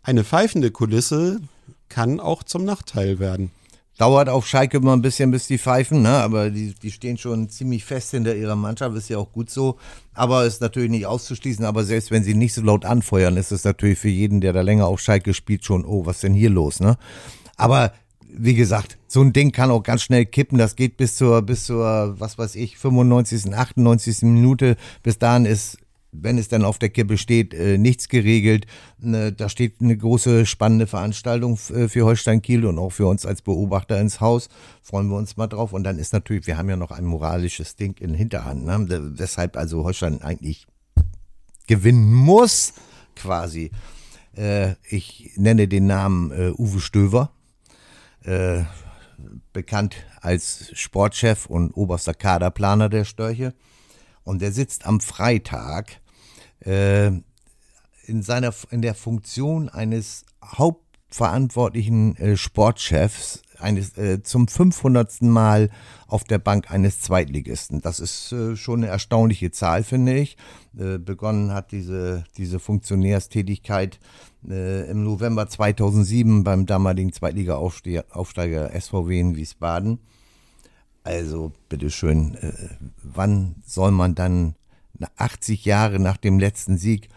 eine 0.03 0.25
pfeifende 0.25 0.71
Kulisse 0.71 1.41
kann 1.89 2.21
auch 2.21 2.43
zum 2.43 2.65
Nachteil 2.65 3.19
werden. 3.19 3.51
Dauert 3.99 4.29
auf 4.29 4.47
Schalke 4.47 4.77
immer 4.77 4.95
ein 4.95 5.03
bisschen, 5.03 5.33
bis 5.33 5.49
die 5.49 5.59
pfeifen, 5.59 6.03
ne? 6.03 6.11
aber 6.11 6.51
die, 6.51 6.73
die 6.73 6.93
stehen 6.93 7.19
schon 7.19 7.49
ziemlich 7.51 7.85
fest 7.85 8.13
hinter 8.13 8.35
ihrer 8.35 8.57
Mannschaft, 8.57 8.97
ist 8.97 9.09
ja 9.09 9.19
auch 9.19 9.33
gut 9.33 9.51
so. 9.51 9.77
Aber 10.15 10.47
ist 10.47 10.61
natürlich 10.61 10.91
nicht 10.91 11.07
auszuschließen, 11.07 11.65
aber 11.65 11.85
selbst 11.85 12.11
wenn 12.11 12.23
sie 12.23 12.35
nicht 12.35 12.55
so 12.55 12.63
laut 12.63 12.85
anfeuern, 12.85 13.37
ist 13.37 13.51
es 13.51 13.65
natürlich 13.65 13.99
für 13.99 14.09
jeden, 14.09 14.41
der 14.41 14.53
da 14.53 14.61
länger 14.61 14.87
auf 14.87 15.01
Schalke 15.01 15.35
spielt, 15.35 15.65
schon, 15.65 15.85
oh, 15.85 16.07
was 16.07 16.21
denn 16.21 16.33
hier 16.33 16.51
los, 16.51 16.79
ne? 16.79 16.97
Aber 17.57 17.93
wie 18.31 18.55
gesagt, 18.55 18.99
so 19.09 19.21
ein 19.21 19.33
Ding 19.33 19.53
kann 19.53 19.71
auch 19.71 19.83
ganz 19.83 20.03
schnell 20.03 20.27
kippen. 20.27 20.59
Das 20.59 20.77
geht 20.77 20.97
bis 20.97 21.17
zur, 21.17 21.43
bis 21.43 21.65
zur, 21.65 22.15
was 22.19 22.39
weiß 22.39 22.55
ich, 22.55 22.79
95., 22.79 23.53
98. 23.53 24.23
Minute. 24.23 24.77
Bis 25.03 25.19
dahin 25.19 25.45
ist 25.45 25.79
wenn 26.13 26.39
es 26.39 26.49
dann 26.49 26.65
auf 26.65 26.79
der 26.79 26.89
Kippe 26.89 27.19
steht, 27.19 27.53
äh, 27.55 27.79
nichts 27.79 28.09
geregelt. 28.09 28.67
Ne, 28.99 29.33
da 29.33 29.49
steht 29.49 29.81
eine 29.81 29.97
große, 29.97 30.47
spannende 30.47 30.87
Veranstaltung 30.87 31.59
äh, 31.75 31.89
für 31.89 32.05
Holstein 32.05 32.43
Kiel 32.43 32.65
und 32.65 32.79
auch 32.79 32.91
für 32.91 33.07
uns 33.07 33.27
als 33.27 33.43
Beobachter 33.43 34.01
ins 34.01 34.21
Haus. 34.21 34.49
Freuen 34.83 35.09
wir 35.09 35.17
uns 35.17 35.37
mal 35.37 35.47
drauf. 35.47 35.73
Und 35.73 35.85
dann 35.85 35.99
ist 35.99 36.13
natürlich, 36.13 36.47
wir 36.47 36.57
haben 36.57 36.71
ja 36.71 36.77
noch 36.77 36.91
ein 36.91 37.05
moralisches 37.05 37.77
Ding 37.77 37.97
in 37.99 38.15
Hinterhand. 38.15 38.65
Ne? 38.65 39.13
Weshalb 39.19 39.57
also 39.57 39.85
Holstein 39.85 40.23
eigentlich 40.23 40.67
gewinnen 41.67 42.13
muss, 42.13 42.73
quasi. 43.15 43.71
Äh, 44.35 44.75
ich 44.89 45.33
nenne 45.37 45.69
den 45.69 45.87
Namen 45.87 46.33
Uwe 46.59 46.81
Stöver. 46.81 47.33
Bekannt 49.53 49.97
als 50.21 50.71
Sportchef 50.75 51.47
und 51.47 51.73
oberster 51.73 52.13
Kaderplaner 52.13 52.89
der 52.89 53.05
Störche. 53.05 53.55
Und 54.29 54.43
der 54.43 54.53
sitzt 54.53 54.85
am 54.85 55.01
Freitag 55.01 56.03
äh, 56.61 57.07
in, 57.07 58.23
seiner, 58.23 58.53
in 58.71 58.83
der 58.83 58.95
Funktion 58.95 59.71
eines 59.71 60.27
hauptverantwortlichen 60.45 62.15
äh, 62.17 62.37
Sportchefs 62.37 63.41
eines, 63.59 63.97
äh, 63.97 64.23
zum 64.23 64.47
500. 64.47 65.23
Mal 65.23 65.71
auf 66.07 66.25
der 66.25 66.39
Bank 66.39 66.71
eines 66.71 67.01
Zweitligisten. 67.01 67.81
Das 67.81 68.01
ist 68.01 68.31
äh, 68.33 68.55
schon 68.55 68.81
eine 68.81 68.89
erstaunliche 68.89 69.51
Zahl, 69.51 69.83
finde 69.83 70.19
ich. 70.19 70.37
Äh, 70.79 70.99
begonnen 70.99 71.55
hat 71.55 71.73
diese, 71.73 72.25
diese 72.37 72.59
Funktionärstätigkeit 72.59 73.99
äh, 74.47 74.91
im 74.91 75.05
November 75.05 75.49
2007 75.49 76.45
beim 76.45 76.67
damaligen 76.67 77.15
Zweitliga-Aufsteiger 77.15 78.79
SVW 78.79 79.21
in 79.21 79.37
Wiesbaden. 79.37 80.01
Also, 81.09 81.53
bitteschön, 81.71 82.35
äh, 82.35 82.53
wann 83.03 83.63
soll 83.65 83.93
man 83.93 84.15
dann 84.15 84.57
80 85.17 85.65
Jahre 85.65 85.99
nach 85.99 86.19
dem 86.19 86.39
letzten 86.39 86.77
Sieg 86.77 87.09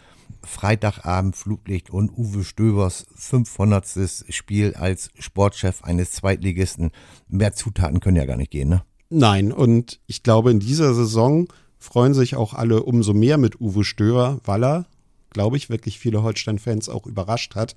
Freitagabend 0.42 1.36
Fluglicht 1.36 1.90
und 1.90 2.08
Uwe 2.16 2.42
Stöbers 2.42 3.04
500. 3.14 4.24
Spiel 4.30 4.72
als 4.72 5.10
Sportchef 5.18 5.84
eines 5.84 6.12
Zweitligisten. 6.12 6.90
Mehr 7.28 7.52
Zutaten 7.52 8.00
können 8.00 8.16
ja 8.16 8.24
gar 8.24 8.38
nicht 8.38 8.50
gehen, 8.50 8.70
ne? 8.70 8.82
Nein, 9.10 9.52
und 9.52 10.00
ich 10.06 10.22
glaube, 10.22 10.50
in 10.50 10.58
dieser 10.58 10.94
Saison 10.94 11.48
freuen 11.78 12.14
sich 12.14 12.34
auch 12.34 12.54
alle 12.54 12.84
umso 12.84 13.12
mehr 13.12 13.36
mit 13.36 13.60
Uwe 13.60 13.84
Stöber, 13.84 14.40
weil 14.46 14.64
er, 14.64 14.86
glaube 15.28 15.58
ich, 15.58 15.68
wirklich 15.68 15.98
viele 15.98 16.22
Holstein-Fans 16.22 16.88
auch 16.88 17.06
überrascht 17.06 17.56
hat. 17.56 17.76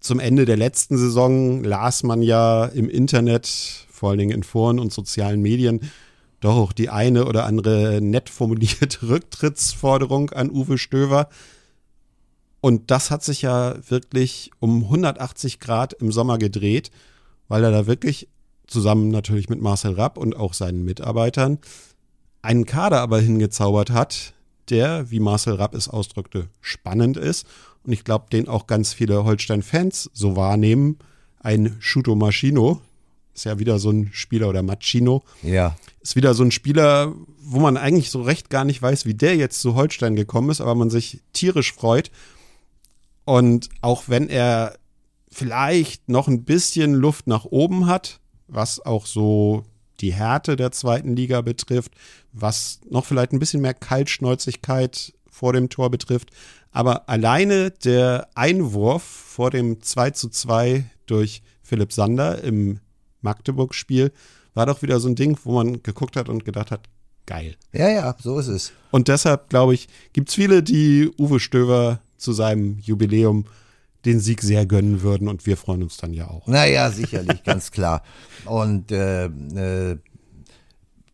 Zum 0.00 0.20
Ende 0.20 0.46
der 0.46 0.56
letzten 0.56 0.96
Saison 0.96 1.62
las 1.62 2.02
man 2.02 2.22
ja 2.22 2.64
im 2.64 2.88
Internet 2.88 3.86
vor 4.02 4.10
allen 4.10 4.18
Dingen 4.18 4.32
in 4.32 4.42
Foren 4.42 4.80
und 4.80 4.92
sozialen 4.92 5.40
Medien, 5.40 5.78
doch 6.40 6.56
auch 6.56 6.72
die 6.72 6.90
eine 6.90 7.24
oder 7.26 7.46
andere 7.46 8.00
nett 8.02 8.28
formulierte 8.28 8.98
Rücktrittsforderung 9.08 10.30
an 10.30 10.50
Uwe 10.50 10.76
Stöver. 10.76 11.28
Und 12.60 12.90
das 12.90 13.12
hat 13.12 13.22
sich 13.22 13.42
ja 13.42 13.76
wirklich 13.88 14.50
um 14.58 14.82
180 14.82 15.60
Grad 15.60 15.92
im 15.92 16.10
Sommer 16.10 16.38
gedreht, 16.38 16.90
weil 17.46 17.62
er 17.62 17.70
da 17.70 17.86
wirklich 17.86 18.26
zusammen 18.66 19.10
natürlich 19.10 19.48
mit 19.48 19.62
Marcel 19.62 19.92
Rapp 19.92 20.18
und 20.18 20.34
auch 20.34 20.52
seinen 20.52 20.84
Mitarbeitern 20.84 21.60
einen 22.42 22.66
Kader 22.66 23.02
aber 23.02 23.20
hingezaubert 23.20 23.90
hat, 23.90 24.34
der, 24.68 25.12
wie 25.12 25.20
Marcel 25.20 25.54
Rapp 25.54 25.76
es 25.76 25.88
ausdrückte, 25.88 26.48
spannend 26.60 27.16
ist. 27.16 27.46
Und 27.84 27.92
ich 27.92 28.02
glaube, 28.02 28.26
den 28.32 28.48
auch 28.48 28.66
ganz 28.66 28.92
viele 28.92 29.22
Holstein-Fans 29.22 30.10
so 30.12 30.34
wahrnehmen. 30.34 30.98
Ein 31.38 31.76
Shuto 31.78 32.16
Maschino, 32.16 32.80
ist 33.34 33.44
ja 33.44 33.58
wieder 33.58 33.78
so 33.78 33.90
ein 33.90 34.10
Spieler 34.12 34.48
oder 34.48 34.62
Machino. 34.62 35.22
Ja. 35.42 35.76
Ist 36.00 36.16
wieder 36.16 36.34
so 36.34 36.42
ein 36.42 36.50
Spieler, 36.50 37.14
wo 37.40 37.60
man 37.60 37.76
eigentlich 37.76 38.10
so 38.10 38.22
recht 38.22 38.50
gar 38.50 38.64
nicht 38.64 38.82
weiß, 38.82 39.06
wie 39.06 39.14
der 39.14 39.36
jetzt 39.36 39.60
zu 39.60 39.74
Holstein 39.74 40.16
gekommen 40.16 40.50
ist, 40.50 40.60
aber 40.60 40.74
man 40.74 40.90
sich 40.90 41.20
tierisch 41.32 41.72
freut. 41.72 42.10
Und 43.24 43.68
auch 43.80 44.04
wenn 44.08 44.28
er 44.28 44.76
vielleicht 45.30 46.08
noch 46.08 46.28
ein 46.28 46.44
bisschen 46.44 46.94
Luft 46.94 47.26
nach 47.26 47.44
oben 47.44 47.86
hat, 47.86 48.20
was 48.48 48.84
auch 48.84 49.06
so 49.06 49.64
die 50.00 50.12
Härte 50.12 50.56
der 50.56 50.72
zweiten 50.72 51.16
Liga 51.16 51.40
betrifft, 51.40 51.92
was 52.32 52.80
noch 52.90 53.06
vielleicht 53.06 53.32
ein 53.32 53.38
bisschen 53.38 53.62
mehr 53.62 53.74
Kaltschnäuzigkeit 53.74 55.14
vor 55.30 55.52
dem 55.52 55.68
Tor 55.70 55.90
betrifft. 55.90 56.30
Aber 56.70 57.08
alleine 57.08 57.70
der 57.70 58.28
Einwurf 58.34 59.02
vor 59.02 59.50
dem 59.50 59.80
2 59.80 60.10
zu 60.10 60.28
2 60.28 60.84
durch 61.06 61.42
Philipp 61.62 61.92
Sander 61.92 62.42
im 62.42 62.80
Magdeburg-Spiel 63.22 64.12
war 64.54 64.66
doch 64.66 64.82
wieder 64.82 65.00
so 65.00 65.08
ein 65.08 65.14
Ding, 65.14 65.38
wo 65.44 65.54
man 65.54 65.82
geguckt 65.82 66.16
hat 66.16 66.28
und 66.28 66.44
gedacht 66.44 66.70
hat, 66.70 66.88
geil. 67.26 67.56
Ja, 67.72 67.88
ja, 67.88 68.16
so 68.20 68.38
ist 68.38 68.48
es. 68.48 68.72
Und 68.90 69.08
deshalb, 69.08 69.48
glaube 69.48 69.74
ich, 69.74 69.88
gibt 70.12 70.28
es 70.28 70.34
viele, 70.34 70.62
die 70.62 71.10
Uwe 71.18 71.40
Stöver 71.40 72.00
zu 72.16 72.32
seinem 72.32 72.78
Jubiläum 72.78 73.46
den 74.04 74.20
Sieg 74.20 74.42
sehr 74.42 74.66
gönnen 74.66 75.02
würden 75.02 75.28
und 75.28 75.46
wir 75.46 75.56
freuen 75.56 75.82
uns 75.82 75.96
dann 75.96 76.12
ja 76.12 76.28
auch. 76.28 76.46
Naja, 76.46 76.90
sicherlich, 76.90 77.42
ganz 77.44 77.70
klar. 77.70 78.02
Und 78.44 78.90
äh, 78.90 79.26
äh, 79.26 79.98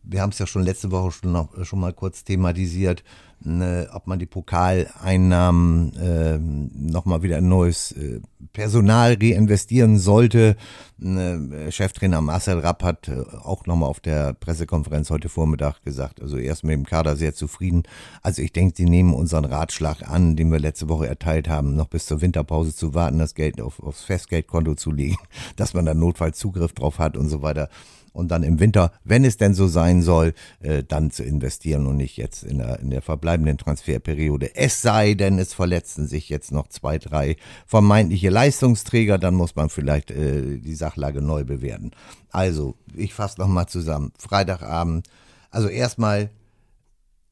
wir 0.03 0.21
haben 0.21 0.31
es 0.31 0.39
ja 0.39 0.47
schon 0.47 0.63
letzte 0.63 0.91
Woche 0.91 1.11
schon, 1.11 1.31
noch, 1.31 1.65
schon 1.65 1.79
mal 1.79 1.93
kurz 1.93 2.23
thematisiert, 2.23 3.03
ne, 3.41 3.89
ob 3.93 4.07
man 4.07 4.19
die 4.19 4.25
Pokaleinnahmen 4.25 5.93
äh, 5.95 6.37
nochmal 6.37 7.23
wieder 7.23 7.37
ein 7.37 7.47
neues 7.47 7.91
äh, 7.93 8.21
Personal 8.53 9.17
reinvestieren 9.21 9.97
sollte. 9.97 10.55
Ne, 10.97 11.71
Cheftrainer 11.71 12.21
Marcel 12.21 12.59
Rapp 12.59 12.83
hat 12.83 13.07
äh, 13.07 13.23
auch 13.43 13.65
nochmal 13.65 13.89
auf 13.89 13.99
der 13.99 14.33
Pressekonferenz 14.33 15.09
heute 15.09 15.29
Vormittag 15.29 15.83
gesagt, 15.83 16.21
also 16.21 16.37
er 16.37 16.53
ist 16.53 16.63
mit 16.63 16.73
dem 16.73 16.85
Kader 16.85 17.15
sehr 17.15 17.33
zufrieden. 17.33 17.83
Also 18.21 18.41
ich 18.41 18.53
denke, 18.53 18.75
sie 18.75 18.85
nehmen 18.85 19.13
unseren 19.13 19.45
Ratschlag 19.45 20.09
an, 20.09 20.35
den 20.35 20.51
wir 20.51 20.59
letzte 20.59 20.89
Woche 20.89 21.07
erteilt 21.07 21.47
haben, 21.47 21.75
noch 21.75 21.87
bis 21.87 22.05
zur 22.05 22.21
Winterpause 22.21 22.75
zu 22.75 22.93
warten, 22.93 23.19
das 23.19 23.35
Geld 23.35 23.61
auf, 23.61 23.81
aufs 23.81 24.03
Festgeldkonto 24.03 24.75
zu 24.75 24.91
legen, 24.91 25.17
dass 25.55 25.73
man 25.73 25.85
da 25.85 25.93
notfalls 25.93 26.37
Zugriff 26.37 26.73
drauf 26.73 26.99
hat 26.99 27.17
und 27.17 27.29
so 27.29 27.41
weiter 27.41 27.69
und 28.13 28.29
dann 28.29 28.43
im 28.43 28.59
Winter, 28.59 28.91
wenn 29.03 29.25
es 29.25 29.37
denn 29.37 29.53
so 29.53 29.67
sein 29.67 30.01
soll, 30.01 30.33
äh, 30.59 30.83
dann 30.83 31.11
zu 31.11 31.23
investieren 31.23 31.87
und 31.87 31.97
nicht 31.97 32.17
jetzt 32.17 32.43
in 32.43 32.59
der, 32.59 32.79
in 32.79 32.89
der 32.89 33.01
verbleibenden 33.01 33.57
Transferperiode. 33.57 34.55
Es 34.55 34.81
sei 34.81 35.13
denn, 35.13 35.39
es 35.39 35.53
verletzen 35.53 36.07
sich 36.07 36.29
jetzt 36.29 36.51
noch 36.51 36.67
zwei, 36.67 36.97
drei 36.97 37.37
vermeintliche 37.65 38.29
Leistungsträger, 38.29 39.17
dann 39.17 39.35
muss 39.35 39.55
man 39.55 39.69
vielleicht 39.69 40.11
äh, 40.11 40.57
die 40.57 40.75
Sachlage 40.75 41.21
neu 41.21 41.43
bewerten. 41.43 41.91
Also, 42.31 42.75
ich 42.93 43.13
fasse 43.13 43.39
nochmal 43.39 43.67
zusammen. 43.67 44.11
Freitagabend, 44.17 45.07
also 45.49 45.67
erstmal, 45.67 46.29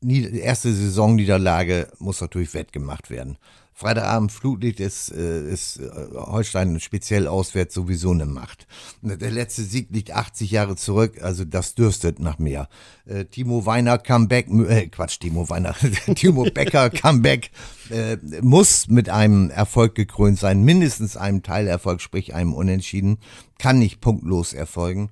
erste 0.02 0.74
Saisonniederlage 0.74 1.88
muss 2.00 2.22
natürlich 2.22 2.54
wettgemacht 2.54 3.10
werden. 3.10 3.38
Freitagabend 3.78 4.32
Flutlicht 4.32 4.80
ist, 4.80 5.12
äh, 5.12 5.52
ist 5.52 5.78
äh, 5.78 5.92
Holstein 6.16 6.80
speziell 6.80 7.28
auswärts 7.28 7.76
sowieso 7.76 8.10
eine 8.10 8.26
Macht. 8.26 8.66
Der 9.04 9.30
letzte 9.30 9.62
Sieg 9.62 9.90
liegt 9.92 10.10
80 10.10 10.50
Jahre 10.50 10.76
zurück, 10.76 11.22
also 11.22 11.46
das 11.46 11.76
dürstet 11.76 12.18
nach 12.18 12.40
mehr. 12.40 12.70
Äh, 13.06 13.26
Timo 13.26 13.68
Weiner 13.68 14.00
Comeback, 14.00 14.48
äh, 14.50 14.88
Quatsch, 14.88 15.20
Timo 15.20 15.48
Weiner, 15.52 15.76
Timo 16.16 16.46
Becker 16.46 16.90
Comeback 16.90 17.52
äh, 17.92 18.18
muss 18.42 18.88
mit 18.88 19.10
einem 19.10 19.52
Erfolg 19.52 19.94
gekrönt 19.94 20.40
sein, 20.40 20.64
mindestens 20.64 21.16
einem 21.16 21.44
Teilerfolg, 21.44 22.02
sprich 22.02 22.34
einem 22.34 22.56
Unentschieden, 22.56 23.20
kann 23.60 23.78
nicht 23.78 24.02
punktlos 24.02 24.54
erfolgen 24.54 25.12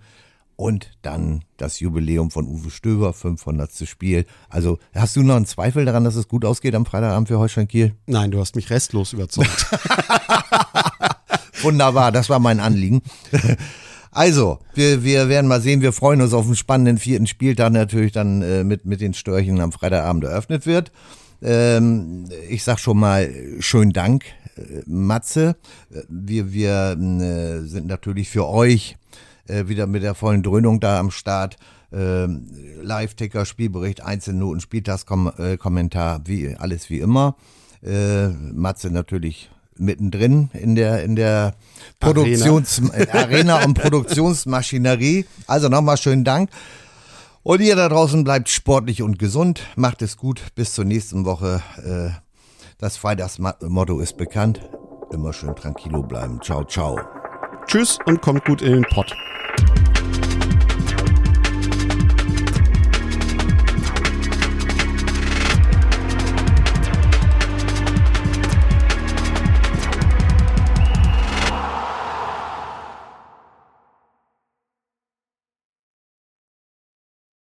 und 0.55 0.91
dann 1.01 1.43
das 1.57 1.79
Jubiläum 1.79 2.31
von 2.31 2.47
Uwe 2.47 2.69
Stöber, 2.69 3.13
500. 3.13 3.71
Spiel. 3.87 4.25
Also 4.49 4.79
hast 4.93 5.15
du 5.15 5.23
noch 5.23 5.35
einen 5.35 5.45
Zweifel 5.45 5.85
daran, 5.85 6.03
dass 6.03 6.15
es 6.15 6.27
gut 6.27 6.45
ausgeht 6.45 6.75
am 6.75 6.85
Freitagabend 6.85 7.27
für 7.27 7.39
Holstein 7.39 7.67
Kiel? 7.67 7.93
Nein, 8.05 8.31
du 8.31 8.39
hast 8.39 8.55
mich 8.55 8.69
restlos 8.69 9.13
überzeugt. 9.13 9.67
Wunderbar, 11.61 12.11
das 12.11 12.29
war 12.29 12.39
mein 12.39 12.59
Anliegen. 12.59 13.01
Also, 14.11 14.59
wir, 14.73 15.03
wir 15.03 15.27
werden 15.27 15.47
mal 15.47 15.59
sehen, 15.59 15.81
wir 15.81 15.91
freuen 15.91 16.21
uns 16.21 16.33
auf 16.33 16.45
einen 16.45 16.55
spannenden 16.55 16.97
vierten 16.99 17.27
Spieltag 17.27 17.73
natürlich 17.73 18.13
dann 18.13 18.41
äh, 18.41 18.63
mit, 18.63 18.85
mit 18.85 19.01
den 19.01 19.13
Störchen 19.13 19.59
am 19.59 19.73
Freitagabend 19.73 20.23
eröffnet 20.23 20.65
wird. 20.65 20.93
Ähm, 21.41 22.25
ich 22.49 22.63
sag 22.63 22.79
schon 22.79 22.97
mal 22.97 23.29
schönen 23.59 23.91
Dank, 23.91 24.23
äh, 24.55 24.81
Matze. 24.85 25.57
Äh, 25.91 26.03
wir, 26.07 26.53
wir 26.53 26.97
äh, 26.97 27.67
sind 27.67 27.87
natürlich 27.87 28.29
für 28.29 28.47
euch 28.47 28.95
äh, 29.47 29.67
wieder 29.67 29.87
mit 29.87 30.03
der 30.03 30.15
vollen 30.15 30.43
Dröhnung 30.43 30.79
da 30.79 30.99
am 30.99 31.11
Start. 31.11 31.57
Äh, 31.91 32.27
Live-Ticker, 32.81 33.45
Spielbericht, 33.45 34.03
Einzelnoten, 34.03 34.59
Spieltagskommentar, 34.59 36.21
wie 36.25 36.55
alles 36.55 36.89
wie 36.89 36.99
immer. 36.99 37.35
Äh, 37.83 38.29
Matze 38.29 38.89
natürlich 38.89 39.49
mittendrin 39.77 40.49
in 40.53 40.75
der 40.75 41.03
in 41.03 41.15
der 41.15 41.53
Produktions 41.99 42.81
Arena, 42.91 43.13
Arena 43.13 43.65
und 43.65 43.73
Produktionsmaschinerie. 43.75 45.25
Also 45.47 45.69
nochmal 45.69 45.97
schönen 45.97 46.23
Dank. 46.23 46.49
Und 47.43 47.61
ihr 47.61 47.75
da 47.75 47.89
draußen 47.89 48.23
bleibt 48.23 48.49
sportlich 48.49 49.03
und 49.03 49.19
gesund. 49.19 49.61
Macht 49.75 50.01
es 50.01 50.17
gut. 50.17 50.41
Bis 50.55 50.73
zur 50.73 50.85
nächsten 50.85 51.25
Woche. 51.25 51.61
Äh, 51.77 52.09
das 52.79 52.97
Freitagsmotto 52.97 53.99
ist 53.99 54.17
bekannt. 54.17 54.61
Immer 55.11 55.31
schön 55.31 55.55
tranquilo 55.55 56.01
bleiben. 56.01 56.39
Ciao, 56.41 56.63
ciao. 56.63 56.99
Tschüss 57.67 57.99
und 58.05 58.21
kommt 58.21 58.45
gut 58.45 58.61
in 58.63 58.73
den 58.73 58.85
Pott. 58.89 59.15